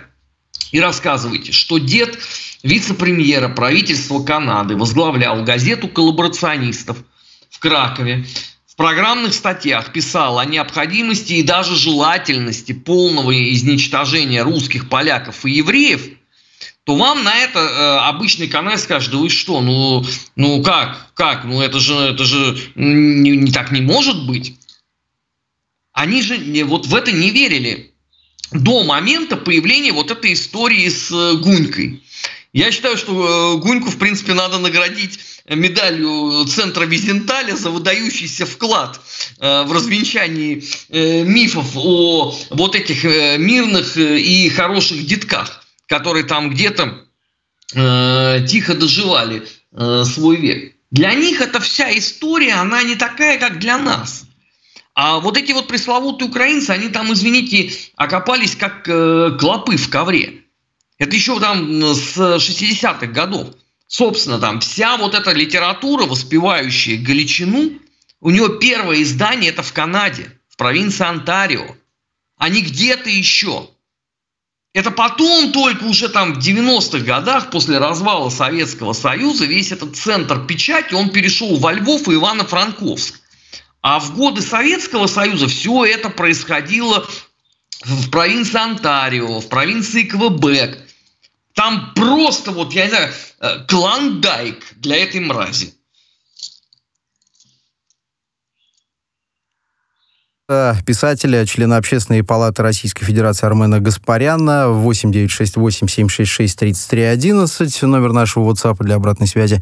и 0.72 0.80
рассказываете, 0.80 1.52
что 1.52 1.78
дед 1.78 2.18
вице-премьера 2.62 3.48
правительства 3.48 4.22
Канады 4.22 4.76
возглавлял 4.76 5.42
газету 5.44 5.88
коллаборационистов 5.88 6.98
в 7.50 7.58
Кракове, 7.58 8.24
в 8.66 8.76
программных 8.76 9.32
статьях 9.32 9.92
писал 9.92 10.38
о 10.38 10.44
необходимости 10.44 11.34
и 11.34 11.42
даже 11.42 11.76
желательности 11.76 12.72
полного 12.72 13.32
изничтожения 13.52 14.44
русских, 14.44 14.90
поляков 14.90 15.46
и 15.46 15.52
евреев, 15.52 16.10
то 16.84 16.94
вам 16.94 17.24
на 17.24 17.34
это 17.34 17.58
э, 17.58 17.98
обычный 18.06 18.48
канал 18.48 18.76
скажет, 18.78 19.10
да 19.10 19.16
вы 19.16 19.30
что, 19.30 19.60
ну, 19.60 20.04
ну 20.36 20.62
как, 20.62 21.10
как, 21.14 21.44
ну 21.44 21.60
это 21.60 21.80
же, 21.80 21.94
это 21.94 22.24
же 22.24 22.56
не, 22.74 23.30
не 23.30 23.50
так 23.50 23.72
не 23.72 23.80
может 23.80 24.26
быть. 24.26 24.54
Они 25.92 26.20
же 26.20 26.38
вот 26.64 26.86
в 26.86 26.94
это 26.94 27.10
не 27.10 27.30
верили 27.30 27.92
до 28.52 28.84
момента 28.84 29.36
появления 29.36 29.92
вот 29.92 30.10
этой 30.10 30.34
истории 30.34 30.88
с 30.88 31.10
э, 31.10 31.36
Гунькой. 31.38 32.02
Я 32.56 32.72
считаю, 32.72 32.96
что 32.96 33.12
э, 33.12 33.60
Гуньку, 33.60 33.90
в 33.90 33.98
принципе, 33.98 34.32
надо 34.32 34.58
наградить 34.58 35.20
медалью 35.46 36.46
Центра 36.46 36.84
Визенталя 36.84 37.54
за 37.54 37.68
выдающийся 37.68 38.46
вклад 38.46 38.98
э, 39.38 39.62
в 39.64 39.72
развенчании 39.72 40.64
мифов 40.88 41.66
о 41.74 42.34
вот 42.48 42.74
этих 42.74 43.04
мирных 43.04 43.98
и 43.98 44.48
хороших 44.48 45.04
детках, 45.04 45.66
которые 45.86 46.24
там 46.24 46.48
где-то 46.48 47.04
тихо 47.72 48.74
доживали 48.74 49.46
свой 50.04 50.36
век. 50.36 50.76
Для 50.90 51.12
них 51.12 51.42
эта 51.42 51.60
вся 51.60 51.94
история, 51.98 52.54
она 52.54 52.82
не 52.82 52.94
такая, 52.94 53.38
как 53.38 53.58
для 53.58 53.76
нас. 53.76 54.24
А 54.94 55.18
вот 55.18 55.36
эти 55.36 55.52
вот 55.52 55.68
пресловутые 55.68 56.30
украинцы, 56.30 56.70
они 56.70 56.88
там, 56.88 57.12
извините, 57.12 57.70
окопались 57.96 58.56
как 58.56 58.88
э, 58.88 59.36
клопы 59.38 59.76
в 59.76 59.90
ковре. 59.90 60.45
Это 60.98 61.14
еще 61.14 61.38
там 61.40 61.82
с 61.94 62.16
60-х 62.16 63.06
годов. 63.06 63.48
Собственно, 63.86 64.38
там 64.38 64.60
вся 64.60 64.96
вот 64.96 65.14
эта 65.14 65.32
литература, 65.32 66.06
воспевающая 66.06 67.00
Галичину, 67.00 67.78
у 68.20 68.30
нее 68.30 68.58
первое 68.58 69.02
издание 69.02 69.50
это 69.50 69.62
в 69.62 69.72
Канаде, 69.72 70.32
в 70.48 70.56
провинции 70.56 71.04
Онтарио, 71.04 71.76
а 72.38 72.48
не 72.48 72.62
где-то 72.62 73.10
еще. 73.10 73.70
Это 74.72 74.90
потом 74.90 75.52
только 75.52 75.84
уже 75.84 76.08
там 76.08 76.34
в 76.34 76.38
90-х 76.38 76.98
годах, 77.04 77.50
после 77.50 77.78
развала 77.78 78.28
Советского 78.30 78.92
Союза, 78.92 79.46
весь 79.46 79.72
этот 79.72 79.96
центр 79.96 80.44
печати, 80.44 80.94
он 80.94 81.10
перешел 81.10 81.56
во 81.56 81.72
Львов 81.72 82.08
и 82.08 82.14
Ивано-Франковск. 82.14 83.20
А 83.80 84.00
в 84.00 84.14
годы 84.16 84.42
Советского 84.42 85.06
Союза 85.06 85.46
все 85.46 85.84
это 85.84 86.10
происходило 86.10 87.06
в 87.84 88.10
провинции 88.10 88.58
Онтарио, 88.58 89.40
в 89.40 89.48
провинции 89.48 90.02
Квебек. 90.02 90.85
Там 91.56 91.94
просто 91.94 92.52
вот, 92.52 92.72
я 92.74 92.84
не 92.84 92.90
знаю, 92.90 93.12
э, 93.40 93.64
клондайк 93.66 94.62
для 94.76 95.02
этой 95.02 95.20
мрази. 95.20 95.72
писателя, 100.84 101.44
члена 101.44 101.76
Общественной 101.76 102.22
палаты 102.22 102.62
Российской 102.62 103.04
Федерации 103.04 103.46
Армена 103.46 103.80
Гаспаряна, 103.80 104.68
8968 104.68 105.88
766 105.88 106.56
3311, 106.56 107.82
номер 107.82 108.12
нашего 108.12 108.48
WhatsApp 108.48 108.76
для 108.78 108.94
обратной 108.94 109.26
связи. 109.26 109.60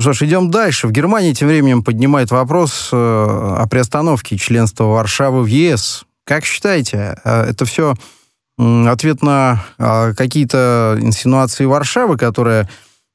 Что 0.00 0.14
ж, 0.14 0.22
идем 0.22 0.50
дальше. 0.50 0.88
В 0.88 0.90
Германии 0.92 1.34
тем 1.34 1.48
временем 1.48 1.82
поднимает 1.82 2.30
вопрос 2.30 2.88
э, 2.92 2.96
о 2.96 3.66
приостановке 3.68 4.38
членства 4.38 4.84
Варшавы 4.84 5.42
в 5.42 5.46
ЕС. 5.46 6.04
Как 6.24 6.46
считаете, 6.46 7.18
э, 7.24 7.50
это 7.50 7.66
все 7.66 7.92
э, 7.92 8.21
ответ 8.58 9.22
на 9.22 9.64
э, 9.78 10.14
какие-то 10.14 10.98
инсинуации 11.00 11.64
Варшавы, 11.64 12.16
которая 12.16 12.68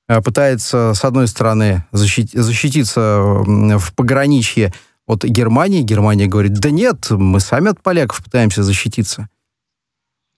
э, 0.07 0.21
пытается, 0.21 0.93
с 0.93 1.03
одной 1.03 1.27
стороны, 1.27 1.85
защит, 1.91 2.31
защититься 2.31 3.19
в 3.21 3.93
пограничье 3.95 4.73
от 5.05 5.23
Германии. 5.23 5.81
Германия 5.81 6.27
говорит, 6.27 6.53
да 6.55 6.69
нет, 6.69 7.09
мы 7.11 7.39
сами 7.39 7.69
от 7.69 7.81
поляков 7.81 8.23
пытаемся 8.23 8.63
защититься. 8.63 9.29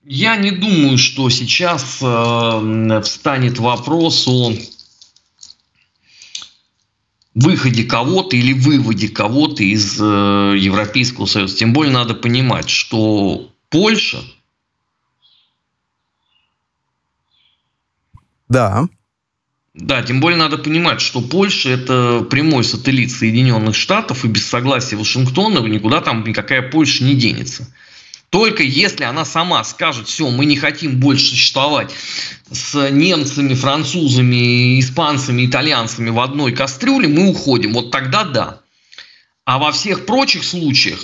Я 0.04 0.38
не 0.38 0.52
думаю, 0.52 0.98
что 0.98 1.30
сейчас 1.30 2.00
э, 2.02 3.02
встанет 3.04 3.60
вопрос 3.60 4.28
о 4.28 4.54
выходе 7.36 7.84
кого-то 7.84 8.36
или 8.36 8.54
выводе 8.54 9.10
кого-то 9.10 9.64
из 9.64 9.98
э, 10.00 10.56
Европейского 10.58 11.26
Союза. 11.26 11.56
Тем 11.56 11.74
более 11.74 11.94
надо 11.94 12.16
понимать, 12.16 12.70
что 12.70 13.50
Польша... 13.70 14.20
Да. 18.50 18.88
Да, 19.76 20.02
тем 20.02 20.20
более 20.20 20.38
надо 20.38 20.58
понимать, 20.58 21.00
что 21.00 21.22
Польша 21.22 21.70
это 21.70 22.26
прямой 22.30 22.64
сателлит 22.64 23.12
Соединенных 23.12 23.76
Штатов, 23.76 24.26
и 24.26 24.28
без 24.28 24.46
согласия 24.46 24.98
Вашингтона 24.98 25.60
никуда 25.60 26.02
там 26.02 26.24
никакая 26.24 26.64
Польша 26.64 27.04
не 27.04 27.16
денется. 27.16 27.72
Только 28.30 28.62
если 28.62 29.06
она 29.06 29.26
сама 29.26 29.64
скажет, 29.64 30.08
все, 30.08 30.30
мы 30.30 30.46
не 30.46 30.56
хотим 30.56 31.00
больше 31.00 31.30
существовать 31.30 31.92
с 32.52 32.90
немцами, 32.92 33.54
французами, 33.54 34.80
испанцами, 34.80 35.46
итальянцами 35.46 36.10
в 36.10 36.20
одной 36.20 36.52
кастрюле, 36.52 37.08
мы 37.08 37.30
уходим. 37.30 37.74
Вот 37.74 37.92
тогда 37.92 38.24
да. 38.24 38.60
А 39.46 39.58
во 39.58 39.72
всех 39.72 40.06
прочих 40.06 40.44
случаях 40.44 41.00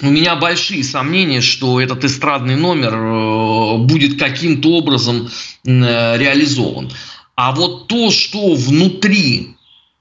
у 0.00 0.06
меня 0.06 0.36
большие 0.36 0.82
сомнения, 0.84 1.40
что 1.40 1.80
этот 1.80 2.04
эстрадный 2.04 2.56
номер 2.56 2.94
э, 2.94 3.76
будет 3.78 4.18
каким-то 4.18 4.70
образом 4.70 5.28
э, 5.64 6.18
реализован. 6.18 6.90
А 7.34 7.52
вот 7.52 7.88
то, 7.88 8.10
что 8.10 8.54
внутри 8.54 9.56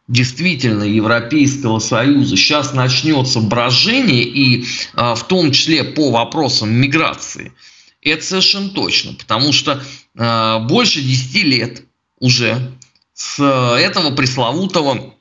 действительно 0.07 0.83
Европейского 0.83 1.79
Союза 1.79 2.35
сейчас 2.35 2.73
начнется 2.73 3.39
брожение, 3.39 4.23
и 4.23 4.65
а, 4.93 5.15
в 5.15 5.25
том 5.25 5.51
числе 5.51 5.85
по 5.85 6.11
вопросам 6.11 6.69
миграции, 6.73 7.53
это 8.01 8.23
совершенно 8.23 8.69
точно, 8.71 9.13
потому 9.13 9.53
что 9.53 9.81
а, 10.17 10.59
больше 10.59 11.01
10 11.01 11.43
лет 11.43 11.83
уже 12.19 12.73
с 13.13 13.41
этого 13.41 14.13
пресловутого 14.13 15.13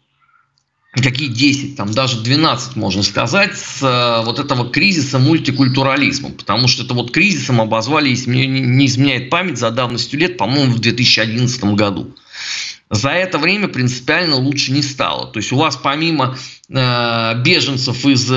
какие 0.92 1.28
10, 1.28 1.76
там 1.76 1.92
даже 1.92 2.20
12, 2.20 2.76
можно 2.76 3.02
сказать, 3.02 3.56
с 3.56 4.22
вот 4.24 4.38
этого 4.38 4.68
кризиса 4.70 5.18
мультикультурализма. 5.18 6.30
Потому 6.30 6.68
что 6.68 6.84
это 6.84 6.94
вот 6.94 7.12
кризисом 7.12 7.60
обозвали, 7.60 8.08
если 8.08 8.30
мне 8.30 8.46
не 8.46 8.86
изменяет 8.86 9.30
память, 9.30 9.58
за 9.58 9.70
давностью 9.70 10.18
лет, 10.18 10.36
по-моему, 10.36 10.74
в 10.74 10.80
2011 10.80 11.64
году 11.74 12.14
за 12.90 13.10
это 13.10 13.38
время 13.38 13.68
принципиально 13.68 14.34
лучше 14.36 14.72
не 14.72 14.82
стало. 14.82 15.28
То 15.28 15.38
есть 15.38 15.52
у 15.52 15.56
вас 15.56 15.76
помимо 15.76 16.36
э, 16.68 17.42
беженцев 17.42 18.04
из 18.04 18.32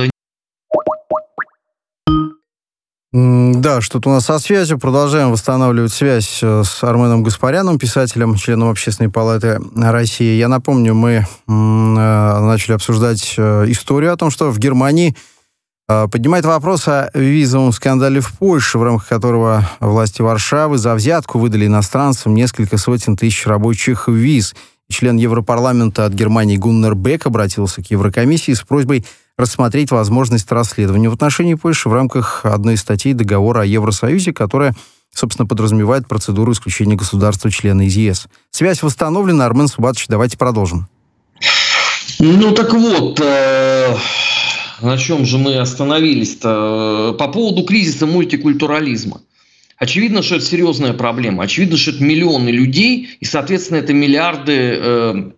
да, 3.63 3.79
что-то 3.79 4.09
у 4.09 4.11
нас 4.11 4.25
со 4.25 4.39
связью. 4.39 4.77
Продолжаем 4.77 5.31
восстанавливать 5.31 5.93
связь 5.93 6.39
э, 6.41 6.63
с 6.65 6.83
Арменом 6.83 7.23
Гаспаряном, 7.23 7.79
писателем, 7.79 8.35
членом 8.35 8.67
Общественной 8.67 9.09
палаты 9.09 9.57
России. 9.73 10.37
Я 10.37 10.49
напомню, 10.49 10.93
мы 10.93 11.11
э, 11.11 11.25
начали 11.47 12.73
обсуждать 12.73 13.35
э, 13.37 13.63
историю 13.69 14.11
о 14.11 14.17
том, 14.17 14.31
что 14.31 14.51
в 14.51 14.59
Германии 14.59 15.15
поднимает 15.87 16.45
вопрос 16.45 16.87
о 16.87 17.09
визовом 17.13 17.71
скандале 17.71 18.19
в 18.19 18.33
Польше, 18.37 18.77
в 18.79 18.83
рамках 18.83 19.07
которого 19.07 19.69
власти 19.79 20.21
Варшавы 20.21 20.77
за 20.77 20.93
взятку 20.93 21.39
выдали 21.39 21.67
иностранцам 21.67 22.33
несколько 22.33 22.77
сотен 22.77 23.15
тысяч 23.15 23.45
рабочих 23.45 24.07
виз. 24.07 24.55
Член 24.89 25.17
Европарламента 25.17 26.05
от 26.05 26.13
Германии 26.13 26.57
Гуннер 26.57 26.95
Бек 26.95 27.25
обратился 27.27 27.81
к 27.81 27.91
Еврокомиссии 27.91 28.53
с 28.53 28.61
просьбой 28.61 29.05
рассмотреть 29.37 29.91
возможность 29.91 30.51
расследования 30.51 31.09
в 31.09 31.13
отношении 31.13 31.55
Польши 31.55 31.89
в 31.89 31.93
рамках 31.93 32.45
одной 32.45 32.75
из 32.75 32.81
статей 32.81 33.13
договора 33.13 33.61
о 33.61 33.65
Евросоюзе, 33.65 34.33
которая, 34.33 34.75
собственно, 35.13 35.47
подразумевает 35.47 36.07
процедуру 36.07 36.51
исключения 36.51 36.95
государства-члена 36.95 37.87
из 37.87 37.95
ЕС. 37.95 38.27
Связь 38.51 38.83
восстановлена. 38.83 39.45
Армен 39.45 39.67
Субатович, 39.67 40.07
давайте 40.07 40.37
продолжим. 40.37 40.87
Ну 42.19 42.53
так 42.53 42.73
вот, 42.73 43.19
э, 43.21 43.95
на 44.81 44.97
чем 44.97 45.25
же 45.25 45.37
мы 45.37 45.57
остановились-то? 45.57 47.15
По 47.17 47.27
поводу 47.27 47.63
кризиса 47.63 48.05
мультикультурализма. 48.05 49.21
Очевидно, 49.77 50.21
что 50.21 50.35
это 50.35 50.45
серьезная 50.45 50.93
проблема. 50.93 51.43
Очевидно, 51.43 51.77
что 51.77 51.91
это 51.91 52.03
миллионы 52.03 52.49
людей, 52.49 53.17
и, 53.19 53.25
соответственно, 53.25 53.77
это 53.77 53.93
миллиарды 53.93 54.53
э, 54.55 55.31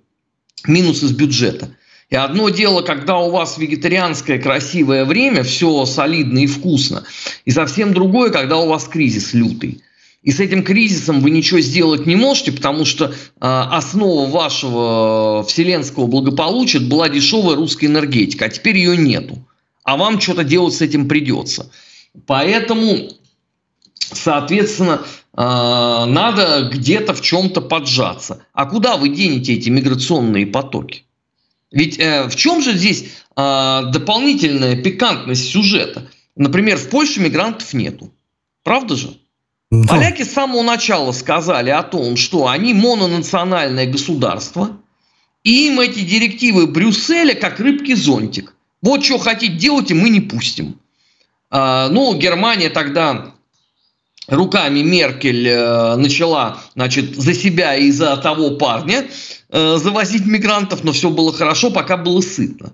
минус 0.67 1.01
из 1.01 1.11
бюджета. 1.13 1.69
И 2.09 2.15
одно 2.15 2.49
дело, 2.49 2.81
когда 2.81 3.17
у 3.17 3.31
вас 3.31 3.57
вегетарианское 3.57 4.39
красивое 4.39 5.05
время, 5.05 5.43
все 5.43 5.85
солидно 5.85 6.39
и 6.39 6.47
вкусно, 6.47 7.03
и 7.45 7.51
совсем 7.51 7.93
другое, 7.93 8.29
когда 8.29 8.57
у 8.57 8.67
вас 8.67 8.85
кризис 8.85 9.33
лютый. 9.33 9.81
И 10.21 10.31
с 10.31 10.39
этим 10.39 10.63
кризисом 10.63 11.21
вы 11.21 11.29
ничего 11.29 11.59
сделать 11.61 12.07
не 12.07 12.15
можете, 12.15 12.51
потому 12.51 12.83
что 12.85 13.05
э, 13.05 13.11
основа 13.39 14.27
вашего 14.27 15.43
вселенского 15.47 16.07
благополучия 16.07 16.79
была 16.79 17.09
дешевая 17.09 17.55
русская 17.55 17.85
энергетика, 17.85 18.45
а 18.45 18.49
теперь 18.49 18.77
ее 18.77 18.97
нету. 18.97 19.37
А 19.83 19.97
вам 19.97 20.19
что-то 20.19 20.43
делать 20.43 20.73
с 20.73 20.81
этим 20.81 21.07
придется. 21.07 21.71
Поэтому, 22.25 23.09
соответственно, 23.99 25.01
э, 25.03 25.41
надо 25.41 26.69
где-то 26.73 27.13
в 27.13 27.21
чем-то 27.21 27.61
поджаться. 27.61 28.43
А 28.53 28.65
куда 28.65 28.97
вы 28.97 29.09
денете 29.09 29.53
эти 29.53 29.69
миграционные 29.69 30.47
потоки? 30.47 31.04
Ведь 31.75 31.99
э, 31.99 32.29
в 32.29 32.35
чем 32.37 32.63
же 32.63 32.73
здесь 32.73 33.03
э, 33.35 33.81
дополнительная 33.91 34.77
пикантность 34.77 35.49
сюжета? 35.49 36.09
Например, 36.37 36.77
в 36.77 36.89
Польше 36.89 37.19
мигрантов 37.19 37.73
нету. 37.73 38.13
Правда 38.63 38.95
же? 38.95 39.17
Да. 39.71 39.89
Поляки 39.89 40.23
с 40.23 40.31
самого 40.31 40.63
начала 40.63 41.11
сказали 41.11 41.69
о 41.69 41.83
том, 41.83 42.15
что 42.15 42.47
они 42.47 42.73
мононациональное 42.73 43.87
государство, 43.87 44.77
и 45.43 45.67
им 45.67 45.81
эти 45.81 45.99
директивы 45.99 46.65
Брюсселя 46.65 47.35
как 47.35 47.59
рыбки 47.59 47.93
зонтик. 47.93 48.55
Вот 48.81 49.03
что 49.03 49.17
хотите 49.17 49.53
делать, 49.53 49.91
и 49.91 49.93
мы 49.93 50.09
не 50.09 50.21
пустим. 50.21 50.79
А, 51.51 51.89
ну, 51.89 52.15
Германия 52.15 52.69
тогда 52.69 53.33
руками 54.27 54.79
Меркель 54.79 55.47
э, 55.47 55.95
начала 55.97 56.57
значит, 56.73 57.15
за 57.15 57.33
себя 57.33 57.75
и 57.75 57.91
за 57.91 58.15
того 58.17 58.51
парня 58.51 59.05
э, 59.55 59.77
завозить 59.77 60.25
мигрантов, 60.25 60.83
но 60.83 60.91
все 60.91 61.09
было 61.09 61.31
хорошо, 61.31 61.71
пока 61.71 61.95
было 61.95 62.19
сытно. 62.19 62.73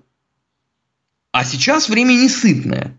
А 1.31 1.45
сейчас 1.45 1.87
время 1.87 2.13
не 2.13 2.27
сытное. 2.27 2.97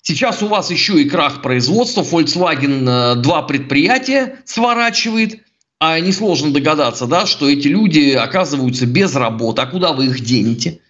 Сейчас 0.00 0.42
у 0.42 0.46
вас 0.46 0.70
еще 0.70 1.02
и 1.02 1.08
крах 1.08 1.42
производства. 1.42 2.02
Volkswagen 2.02 2.88
э, 2.88 3.14
два 3.16 3.42
предприятия 3.42 4.38
сворачивает. 4.44 5.40
А 5.80 5.98
несложно 5.98 6.52
догадаться, 6.52 7.06
да, 7.06 7.26
что 7.26 7.50
эти 7.50 7.66
люди 7.68 8.12
оказываются 8.12 8.86
без 8.86 9.14
работы. 9.16 9.60
А 9.62 9.66
куда 9.66 9.92
вы 9.92 10.06
их 10.06 10.20
денете? 10.20 10.80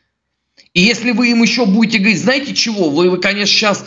И 0.74 0.82
если 0.82 1.12
вы 1.12 1.30
им 1.30 1.42
еще 1.42 1.64
будете 1.64 1.98
говорить, 1.98 2.20
знаете 2.20 2.54
чего, 2.54 2.90
вы, 2.90 3.10
вы 3.10 3.18
конечно, 3.18 3.52
сейчас 3.52 3.86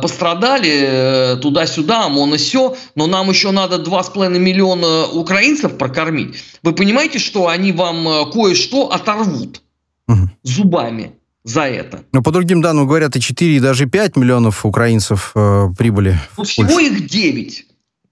пострадали 0.00 1.34
э, 1.34 1.36
туда-сюда, 1.36 2.06
ОМОН 2.06 2.34
и 2.34 2.36
все, 2.38 2.76
но 2.94 3.06
нам 3.06 3.28
еще 3.30 3.50
надо 3.50 3.76
2,5 3.76 4.38
миллиона 4.38 5.06
украинцев 5.06 5.76
прокормить. 5.76 6.36
Вы 6.62 6.72
понимаете, 6.72 7.18
что 7.18 7.48
они 7.48 7.72
вам 7.72 8.30
кое-что 8.30 8.92
оторвут 8.92 9.62
угу. 10.08 10.30
зубами? 10.42 11.12
за 11.44 11.62
это. 11.62 12.04
Но 12.12 12.22
по 12.22 12.30
другим 12.30 12.62
данным 12.62 12.86
говорят, 12.86 13.16
и 13.16 13.20
4, 13.20 13.56
и 13.56 13.60
даже 13.60 13.86
5 13.86 14.16
миллионов 14.16 14.64
украинцев 14.64 15.32
э, 15.34 15.68
прибыли. 15.76 16.18
Ну, 16.36 16.44
всего 16.44 16.78
их 16.78 17.06
9. 17.06 17.66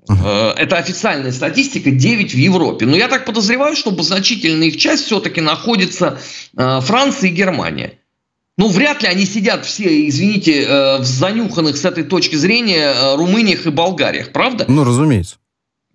Uh-huh. 0.09 0.53
Это 0.57 0.79
официальная 0.79 1.31
статистика, 1.31 1.91
9 1.91 2.35
в 2.35 2.37
Европе. 2.37 2.87
Но 2.87 2.97
я 2.97 3.07
так 3.07 3.25
подозреваю, 3.25 3.77
что 3.77 3.91
значительная 4.03 4.69
их 4.69 4.77
часть 4.77 5.05
все-таки 5.05 5.41
находится 5.41 6.19
э, 6.57 6.81
Франция 6.81 7.31
и 7.31 7.33
Германия. 7.33 8.00
Ну, 8.61 8.69
вряд 8.69 9.03
ли 9.03 9.09
они 9.09 9.25
сидят 9.25 9.65
все, 9.65 10.07
извините, 10.07 10.65
э, 10.65 10.99
в 10.99 11.05
занюханных 11.07 11.79
с 11.79 11.85
этой 11.87 12.05
точки 12.05 12.37
зрения 12.37 12.93
э, 12.93 13.17
Румыниях 13.17 13.65
и 13.65 13.71
Болгариях, 13.71 14.33
правда? 14.33 14.67
Ну, 14.69 14.85
разумеется. 14.85 15.37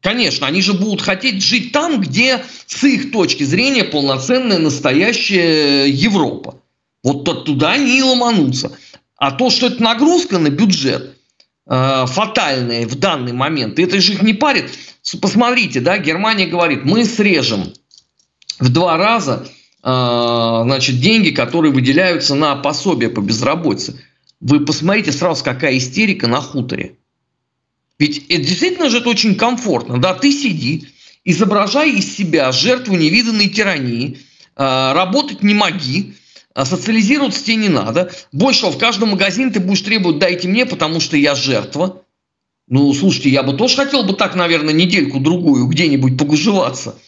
Конечно, 0.02 0.48
они 0.48 0.64
же 0.64 0.74
будут 0.74 1.04
хотеть 1.04 1.44
жить 1.44 1.72
там, 1.72 2.02
где 2.02 2.44
с 2.66 2.84
их 2.84 3.12
точки 3.12 3.44
зрения 3.44 3.84
полноценная 3.84 4.58
настоящая 4.58 5.88
Европа. 5.92 6.56
Вот 7.04 7.46
туда 7.46 7.74
они 7.74 8.00
и 8.00 8.02
ломанутся. 8.02 8.72
А 9.16 9.30
то, 9.30 9.52
что 9.52 9.68
это 9.68 9.84
нагрузка 9.84 10.40
на 10.40 10.50
бюджет, 10.50 11.20
э, 11.68 12.06
фатальная 12.08 12.88
в 12.88 12.96
данный 12.96 13.34
момент, 13.34 13.78
это 13.78 14.02
же 14.02 14.14
их 14.14 14.24
не 14.24 14.34
парит. 14.34 14.72
Посмотрите, 15.22 15.82
да, 15.82 16.00
Германия 16.00 16.48
говорит, 16.48 16.84
мы 16.84 17.06
срежем 17.06 17.74
в 18.60 18.70
два 18.70 18.98
раза 18.98 19.48
значит, 19.86 21.00
деньги, 21.00 21.30
которые 21.30 21.72
выделяются 21.72 22.34
на 22.34 22.56
пособие 22.56 23.10
по 23.10 23.22
безработице. 23.22 24.02
Вы 24.40 24.66
посмотрите 24.66 25.12
сразу, 25.12 25.44
какая 25.44 25.78
истерика 25.78 26.28
на 26.28 26.42
хуторе. 26.42 26.98
Ведь 28.00 28.26
это 28.30 28.44
действительно 28.44 28.90
же 28.90 28.98
это 28.98 29.10
очень 29.10 29.36
комфортно. 29.36 30.00
Да, 30.00 30.16
ты 30.16 30.32
сиди, 30.32 30.88
изображай 31.24 31.92
из 31.92 32.16
себя 32.16 32.52
жертву 32.52 32.96
невиданной 32.96 33.48
тирании, 33.48 34.18
э, 34.56 34.94
работать 34.94 35.44
не 35.44 35.54
моги, 35.54 36.16
а 36.54 36.66
социализироваться 36.66 37.44
тебе 37.44 37.58
не 37.58 37.70
надо. 37.70 38.12
Больше 38.32 38.62
того, 38.62 38.74
в 38.74 38.78
каждом 38.78 39.10
магазине 39.10 39.52
ты 39.52 39.60
будешь 39.60 39.82
требовать 39.82 40.20
«дайте 40.20 40.48
мне, 40.48 40.66
потому 40.66 41.00
что 41.00 41.16
я 41.16 41.36
жертва». 41.36 42.02
Ну, 42.68 42.92
слушайте, 42.94 43.30
я 43.30 43.44
бы 43.44 43.54
тоже 43.54 43.76
хотел 43.76 44.04
бы 44.04 44.14
так, 44.14 44.36
наверное, 44.36 44.74
недельку-другую 44.74 45.68
где-нибудь 45.68 46.18
погужеваться, 46.18 46.96
э, 46.96 47.05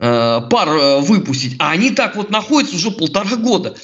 пар 0.00 0.68
э, 0.68 1.00
выпустить. 1.00 1.56
А 1.58 1.72
они 1.72 1.90
так 1.90 2.16
вот 2.16 2.30
находятся 2.30 2.76
уже 2.76 2.90
полтора 2.90 3.36
года. 3.36 3.76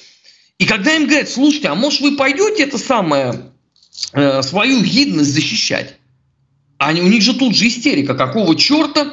И 0.59 0.65
когда 0.65 0.95
им 0.97 1.07
говорят, 1.07 1.29
слушайте, 1.29 1.69
а 1.69 1.75
может 1.75 2.01
вы 2.01 2.17
пойдете 2.17 2.63
это 2.63 2.79
самое, 2.79 3.53
э, 4.13 4.43
свою 4.43 4.83
гидность 4.83 5.35
защищать? 5.35 5.97
Они, 6.79 7.03
у 7.03 7.09
них 7.09 7.23
же 7.23 7.35
тут 7.35 7.55
же 7.55 7.69
истерика. 7.69 8.15
Какого 8.15 8.57
черта? 8.57 9.07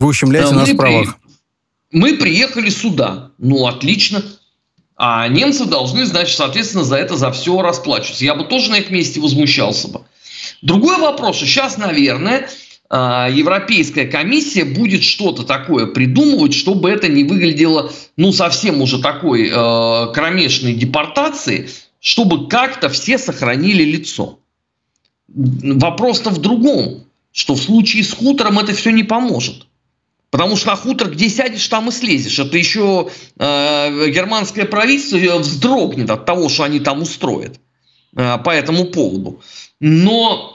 Вы 0.00 0.08
ущемляете 0.08 0.54
нас 0.54 0.68
в 0.68 0.76
правах. 0.76 1.16
мы 1.92 2.14
приехали 2.14 2.68
сюда. 2.68 3.30
Ну, 3.38 3.66
отлично. 3.66 4.24
А 4.96 5.26
немцы 5.28 5.64
должны, 5.64 6.04
значит, 6.04 6.36
соответственно, 6.36 6.84
за 6.84 6.96
это, 6.96 7.16
за 7.16 7.30
все 7.32 7.62
расплачиваться. 7.62 8.24
Я 8.24 8.34
бы 8.34 8.44
тоже 8.44 8.70
на 8.70 8.78
их 8.78 8.90
месте 8.90 9.20
возмущался 9.20 9.88
бы. 9.88 10.02
Другой 10.62 10.98
вопрос, 10.98 11.36
что 11.36 11.46
сейчас, 11.46 11.78
наверное, 11.78 12.48
Европейская 12.96 14.04
комиссия 14.04 14.64
будет 14.64 15.02
что-то 15.02 15.42
такое 15.42 15.86
придумывать, 15.86 16.54
чтобы 16.54 16.90
это 16.90 17.08
не 17.08 17.24
выглядело, 17.24 17.90
ну, 18.16 18.30
совсем 18.30 18.82
уже 18.82 19.00
такой 19.00 19.48
э, 19.48 20.12
кромешной 20.12 20.74
депортацией, 20.74 21.68
чтобы 21.98 22.48
как-то 22.48 22.88
все 22.88 23.18
сохранили 23.18 23.82
лицо. 23.82 24.38
Вопрос-то 25.26 26.30
в 26.30 26.38
другом, 26.40 27.04
что 27.32 27.54
в 27.54 27.60
случае 27.60 28.04
с 28.04 28.12
хутором 28.12 28.60
это 28.60 28.72
все 28.74 28.90
не 28.92 29.02
поможет. 29.02 29.66
Потому 30.30 30.56
что 30.56 30.68
на 30.68 30.76
хутор, 30.76 31.10
где 31.10 31.28
сядешь, 31.28 31.66
там 31.68 31.88
и 31.88 31.92
слезешь. 31.92 32.38
Это 32.38 32.56
еще 32.56 33.08
э, 33.38 34.10
германское 34.10 34.66
правительство 34.66 35.38
вздрогнет 35.38 36.10
от 36.10 36.26
того, 36.26 36.48
что 36.48 36.62
они 36.62 36.78
там 36.78 37.02
устроят 37.02 37.58
э, 38.16 38.38
по 38.38 38.50
этому 38.50 38.84
поводу. 38.84 39.40
Но 39.80 40.53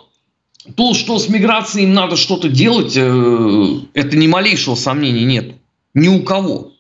то, 0.76 0.94
что 0.94 1.20
с 1.20 1.30
миграцией 1.30 1.86
им 1.86 1.94
надо 1.94 2.16
что-то 2.16 2.50
делать, 2.50 2.94
э, 2.96 3.80
это 3.94 4.18
ни 4.18 4.28
малейшего 4.28 4.76
сомнения 4.76 5.26
нет. 5.26 5.56
Ни 5.94 6.08
у 6.08 6.24
кого. 6.24 6.72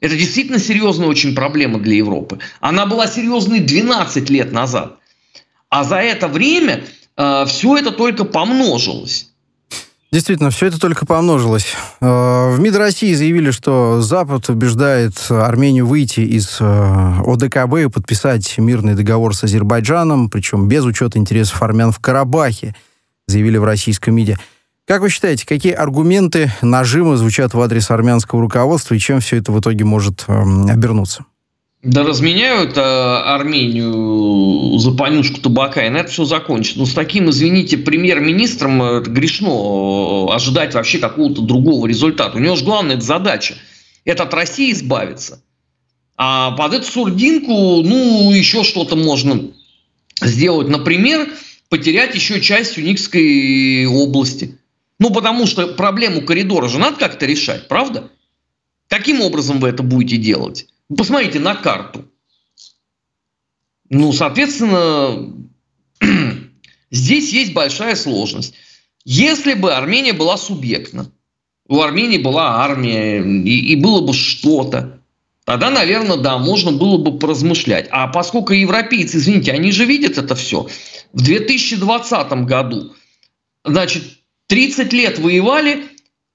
Это 0.00 0.16
действительно 0.16 0.58
серьезная 0.58 1.08
очень 1.08 1.34
проблема 1.34 1.78
для 1.78 1.96
Европы. 1.96 2.38
Она 2.60 2.86
была 2.86 3.06
серьезной 3.06 3.60
12 3.60 4.28
лет 4.28 4.52
назад. 4.52 4.98
А 5.70 5.82
за 5.82 5.96
это 5.96 6.28
время 6.28 6.84
э, 7.16 7.44
все 7.46 7.76
это 7.78 7.90
только 7.90 8.24
помножилось. 8.24 9.30
Действительно, 10.12 10.50
все 10.50 10.66
это 10.66 10.78
только 10.78 11.06
помножилось. 11.06 11.74
Э, 12.00 12.54
в 12.54 12.60
МИД 12.60 12.76
России 12.76 13.14
заявили, 13.14 13.50
что 13.50 14.00
Запад 14.00 14.48
убеждает 14.48 15.14
Армению 15.30 15.86
выйти 15.86 16.20
из 16.20 16.58
э, 16.60 16.64
ОДКБ 17.26 17.74
и 17.78 17.88
подписать 17.88 18.58
мирный 18.58 18.94
договор 18.94 19.34
с 19.34 19.42
Азербайджаном, 19.42 20.30
причем 20.30 20.68
без 20.68 20.84
учета 20.84 21.18
интересов 21.18 21.60
армян 21.62 21.90
в 21.90 21.98
Карабахе, 21.98 22.76
заявили 23.26 23.56
в 23.56 23.64
российском 23.64 24.14
МИДе. 24.14 24.36
Как 24.86 25.00
вы 25.00 25.08
считаете, 25.08 25.46
какие 25.46 25.72
аргументы, 25.72 26.52
нажимы 26.60 27.16
звучат 27.16 27.54
в 27.54 27.60
адрес 27.60 27.90
армянского 27.90 28.42
руководства 28.42 28.94
и 28.94 28.98
чем 28.98 29.20
все 29.20 29.38
это 29.38 29.50
в 29.50 29.60
итоге 29.60 29.84
может 29.84 30.24
эм, 30.28 30.66
обернуться? 30.66 31.24
Да 31.84 32.02
разменяют 32.02 32.78
э, 32.78 32.80
Армению 32.80 34.78
за 34.78 34.92
понюшку 34.92 35.40
табака, 35.40 35.84
и 35.84 35.90
на 35.90 35.98
это 35.98 36.10
все 36.10 36.24
закончится. 36.24 36.78
Но 36.78 36.84
ну, 36.84 36.90
с 36.90 36.94
таким, 36.94 37.28
извините, 37.28 37.76
премьер-министром 37.76 38.82
э, 38.82 39.00
грешно 39.02 40.28
э, 40.30 40.34
ожидать 40.34 40.74
вообще 40.74 40.98
какого-то 40.98 41.42
другого 41.42 41.86
результата. 41.86 42.36
У 42.36 42.40
него 42.40 42.56
же 42.56 42.64
главная 42.64 42.98
задача– 43.00 43.56
это 44.06 44.22
от 44.22 44.32
России 44.32 44.72
избавиться. 44.72 45.42
А 46.16 46.52
под 46.52 46.72
эту 46.72 46.86
сурдинку, 46.86 47.82
ну, 47.82 48.32
еще 48.32 48.64
что-то 48.64 48.96
можно 48.96 49.40
сделать. 50.22 50.68
Например, 50.68 51.28
потерять 51.68 52.14
еще 52.14 52.40
часть 52.40 52.76
Юникской 52.76 53.86
области. 53.86 54.58
Ну, 54.98 55.12
потому 55.12 55.46
что 55.46 55.68
проблему 55.74 56.22
коридора 56.22 56.68
же 56.68 56.78
надо 56.78 56.96
как-то 56.96 57.26
решать, 57.26 57.68
правда? 57.68 58.10
Каким 58.88 59.20
образом 59.20 59.60
вы 59.60 59.68
это 59.68 59.82
будете 59.82 60.16
делать? 60.16 60.66
Посмотрите 60.96 61.40
на 61.40 61.54
карту. 61.54 62.08
Ну, 63.90 64.12
соответственно, 64.12 65.34
здесь 66.90 67.32
есть 67.32 67.52
большая 67.52 67.96
сложность. 67.96 68.54
Если 69.04 69.54
бы 69.54 69.74
Армения 69.74 70.12
была 70.12 70.36
субъектна, 70.36 71.10
у 71.66 71.80
Армении 71.80 72.18
была 72.18 72.62
армия 72.62 73.22
и, 73.22 73.72
и 73.72 73.76
было 73.76 74.00
бы 74.00 74.12
что-то, 74.12 75.00
тогда, 75.44 75.70
наверное, 75.70 76.16
да, 76.16 76.38
можно 76.38 76.72
было 76.72 76.98
бы 76.98 77.18
поразмышлять. 77.18 77.88
А 77.90 78.08
поскольку 78.08 78.52
европейцы, 78.52 79.18
извините, 79.18 79.52
они 79.52 79.72
же 79.72 79.84
видят 79.84 80.18
это 80.18 80.34
все, 80.34 80.68
в 81.12 81.22
2020 81.22 82.32
году, 82.44 82.94
значит, 83.64 84.02
30 84.48 84.92
лет 84.92 85.18
воевали, 85.18 85.84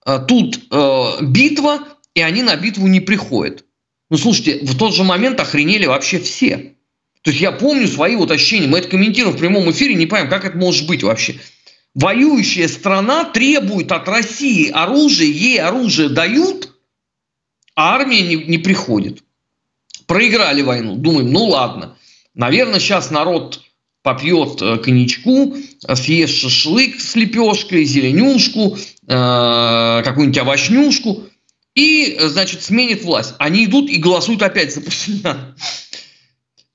а 0.05 0.19
тут 0.19 0.59
э, 0.71 1.03
битва, 1.21 1.79
и 2.13 2.21
они 2.21 2.43
на 2.43 2.55
битву 2.55 2.87
не 2.87 2.99
приходят. 2.99 3.65
Ну, 4.09 4.17
слушайте, 4.17 4.59
в 4.65 4.77
тот 4.77 4.95
же 4.95 5.03
момент 5.03 5.39
охренели 5.39 5.85
вообще 5.85 6.19
все. 6.19 6.75
То 7.21 7.31
есть 7.31 7.41
я 7.41 7.51
помню 7.51 7.87
свои 7.87 8.15
вот 8.15 8.31
ощущения. 8.31 8.67
Мы 8.67 8.79
это 8.79 8.89
комментируем 8.89 9.35
в 9.35 9.39
прямом 9.39 9.69
эфире, 9.71 9.93
не 9.93 10.05
понимаем, 10.05 10.29
как 10.29 10.45
это 10.45 10.57
может 10.57 10.87
быть 10.87 11.03
вообще. 11.03 11.35
Воюющая 11.93 12.67
страна 12.67 13.25
требует 13.25 13.91
от 13.91 14.07
России 14.07 14.69
оружие, 14.69 15.31
ей 15.31 15.59
оружие 15.59 16.09
дают, 16.09 16.73
а 17.79 17.95
армия 17.95 18.21
не, 18.21 18.35
не 18.35 18.57
приходит. 18.57 19.23
Проиграли 20.05 20.61
войну. 20.61 20.95
Думаем, 20.95 21.31
ну 21.31 21.45
ладно. 21.45 21.95
Наверное, 22.33 22.79
сейчас 22.79 23.09
народ 23.09 23.61
попьет 24.01 24.61
э, 24.61 24.77
коньячку, 24.77 25.55
съест 25.93 26.35
шашлык 26.35 26.99
с 26.99 27.15
лепешкой, 27.15 27.85
зеленюшку, 27.85 28.77
э, 28.77 30.01
какую-нибудь 30.03 30.37
овощнюшку– 30.37 31.23
и, 31.75 32.17
значит, 32.19 32.61
сменит 32.61 33.03
власть. 33.03 33.35
Они 33.39 33.63
идут 33.63 33.89
и 33.89 33.97
голосуют 33.97 34.41
опять 34.41 34.73
за 34.73 34.81
Пашиняна. 34.81 35.55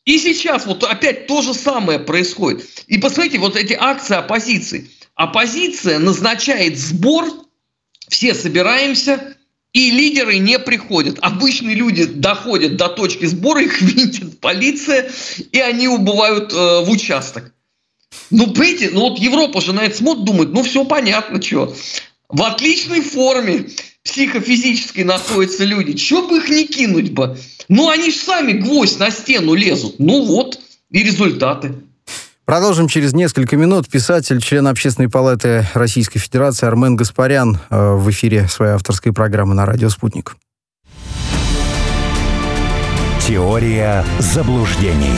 И 0.06 0.18
сейчас 0.18 0.64
вот 0.64 0.82
опять 0.84 1.26
то 1.26 1.42
же 1.42 1.52
самое 1.52 1.98
происходит. 1.98 2.64
И 2.86 2.96
посмотрите, 2.96 3.38
вот 3.38 3.54
эти 3.56 3.74
акции 3.74 4.14
оппозиции. 4.14 4.90
Оппозиция 5.14 5.98
назначает 5.98 6.78
сбор, 6.78 7.26
все 8.08 8.34
собираемся, 8.34 9.33
и 9.74 9.90
лидеры 9.90 10.38
не 10.38 10.58
приходят. 10.58 11.18
Обычные 11.20 11.74
люди 11.74 12.06
доходят 12.06 12.76
до 12.76 12.88
точки 12.88 13.26
сбора, 13.26 13.62
их 13.62 13.82
видит 13.82 14.40
полиция, 14.40 15.10
и 15.52 15.60
они 15.60 15.88
убывают 15.88 16.52
э, 16.52 16.56
в 16.56 16.90
участок. 16.90 17.52
Ну, 18.30 18.46
понимаете, 18.46 18.90
ну 18.92 19.00
вот 19.00 19.18
Европа 19.18 19.60
же 19.60 19.72
на 19.72 19.80
это 19.80 19.96
смотрит, 19.96 20.24
думает, 20.24 20.50
ну 20.52 20.62
все 20.62 20.84
понятно, 20.84 21.42
что. 21.42 21.74
В 22.28 22.42
отличной 22.42 23.00
форме 23.00 23.66
психофизической 24.04 25.04
находятся 25.04 25.64
люди. 25.64 25.94
Чего 25.94 26.28
бы 26.28 26.38
их 26.38 26.48
не 26.48 26.66
кинуть 26.66 27.10
бы? 27.10 27.36
Ну, 27.68 27.88
они 27.88 28.10
же 28.10 28.16
сами 28.16 28.52
гвоздь 28.52 28.98
на 28.98 29.10
стену 29.10 29.54
лезут. 29.54 29.98
Ну 29.98 30.24
вот, 30.24 30.60
и 30.90 31.02
результаты. 31.02 31.74
Продолжим 32.44 32.88
через 32.88 33.14
несколько 33.14 33.56
минут. 33.56 33.88
Писатель, 33.88 34.40
член 34.40 34.66
Общественной 34.66 35.08
палаты 35.08 35.66
Российской 35.72 36.18
Федерации 36.18 36.66
Армен 36.66 36.94
Гаспарян 36.94 37.58
э, 37.70 37.94
в 37.94 38.10
эфире 38.10 38.48
своей 38.48 38.72
авторской 38.72 39.12
программы 39.14 39.54
на 39.54 39.64
радио 39.64 39.88
«Спутник». 39.88 40.36
Теория 43.26 44.04
заблуждений. 44.18 45.16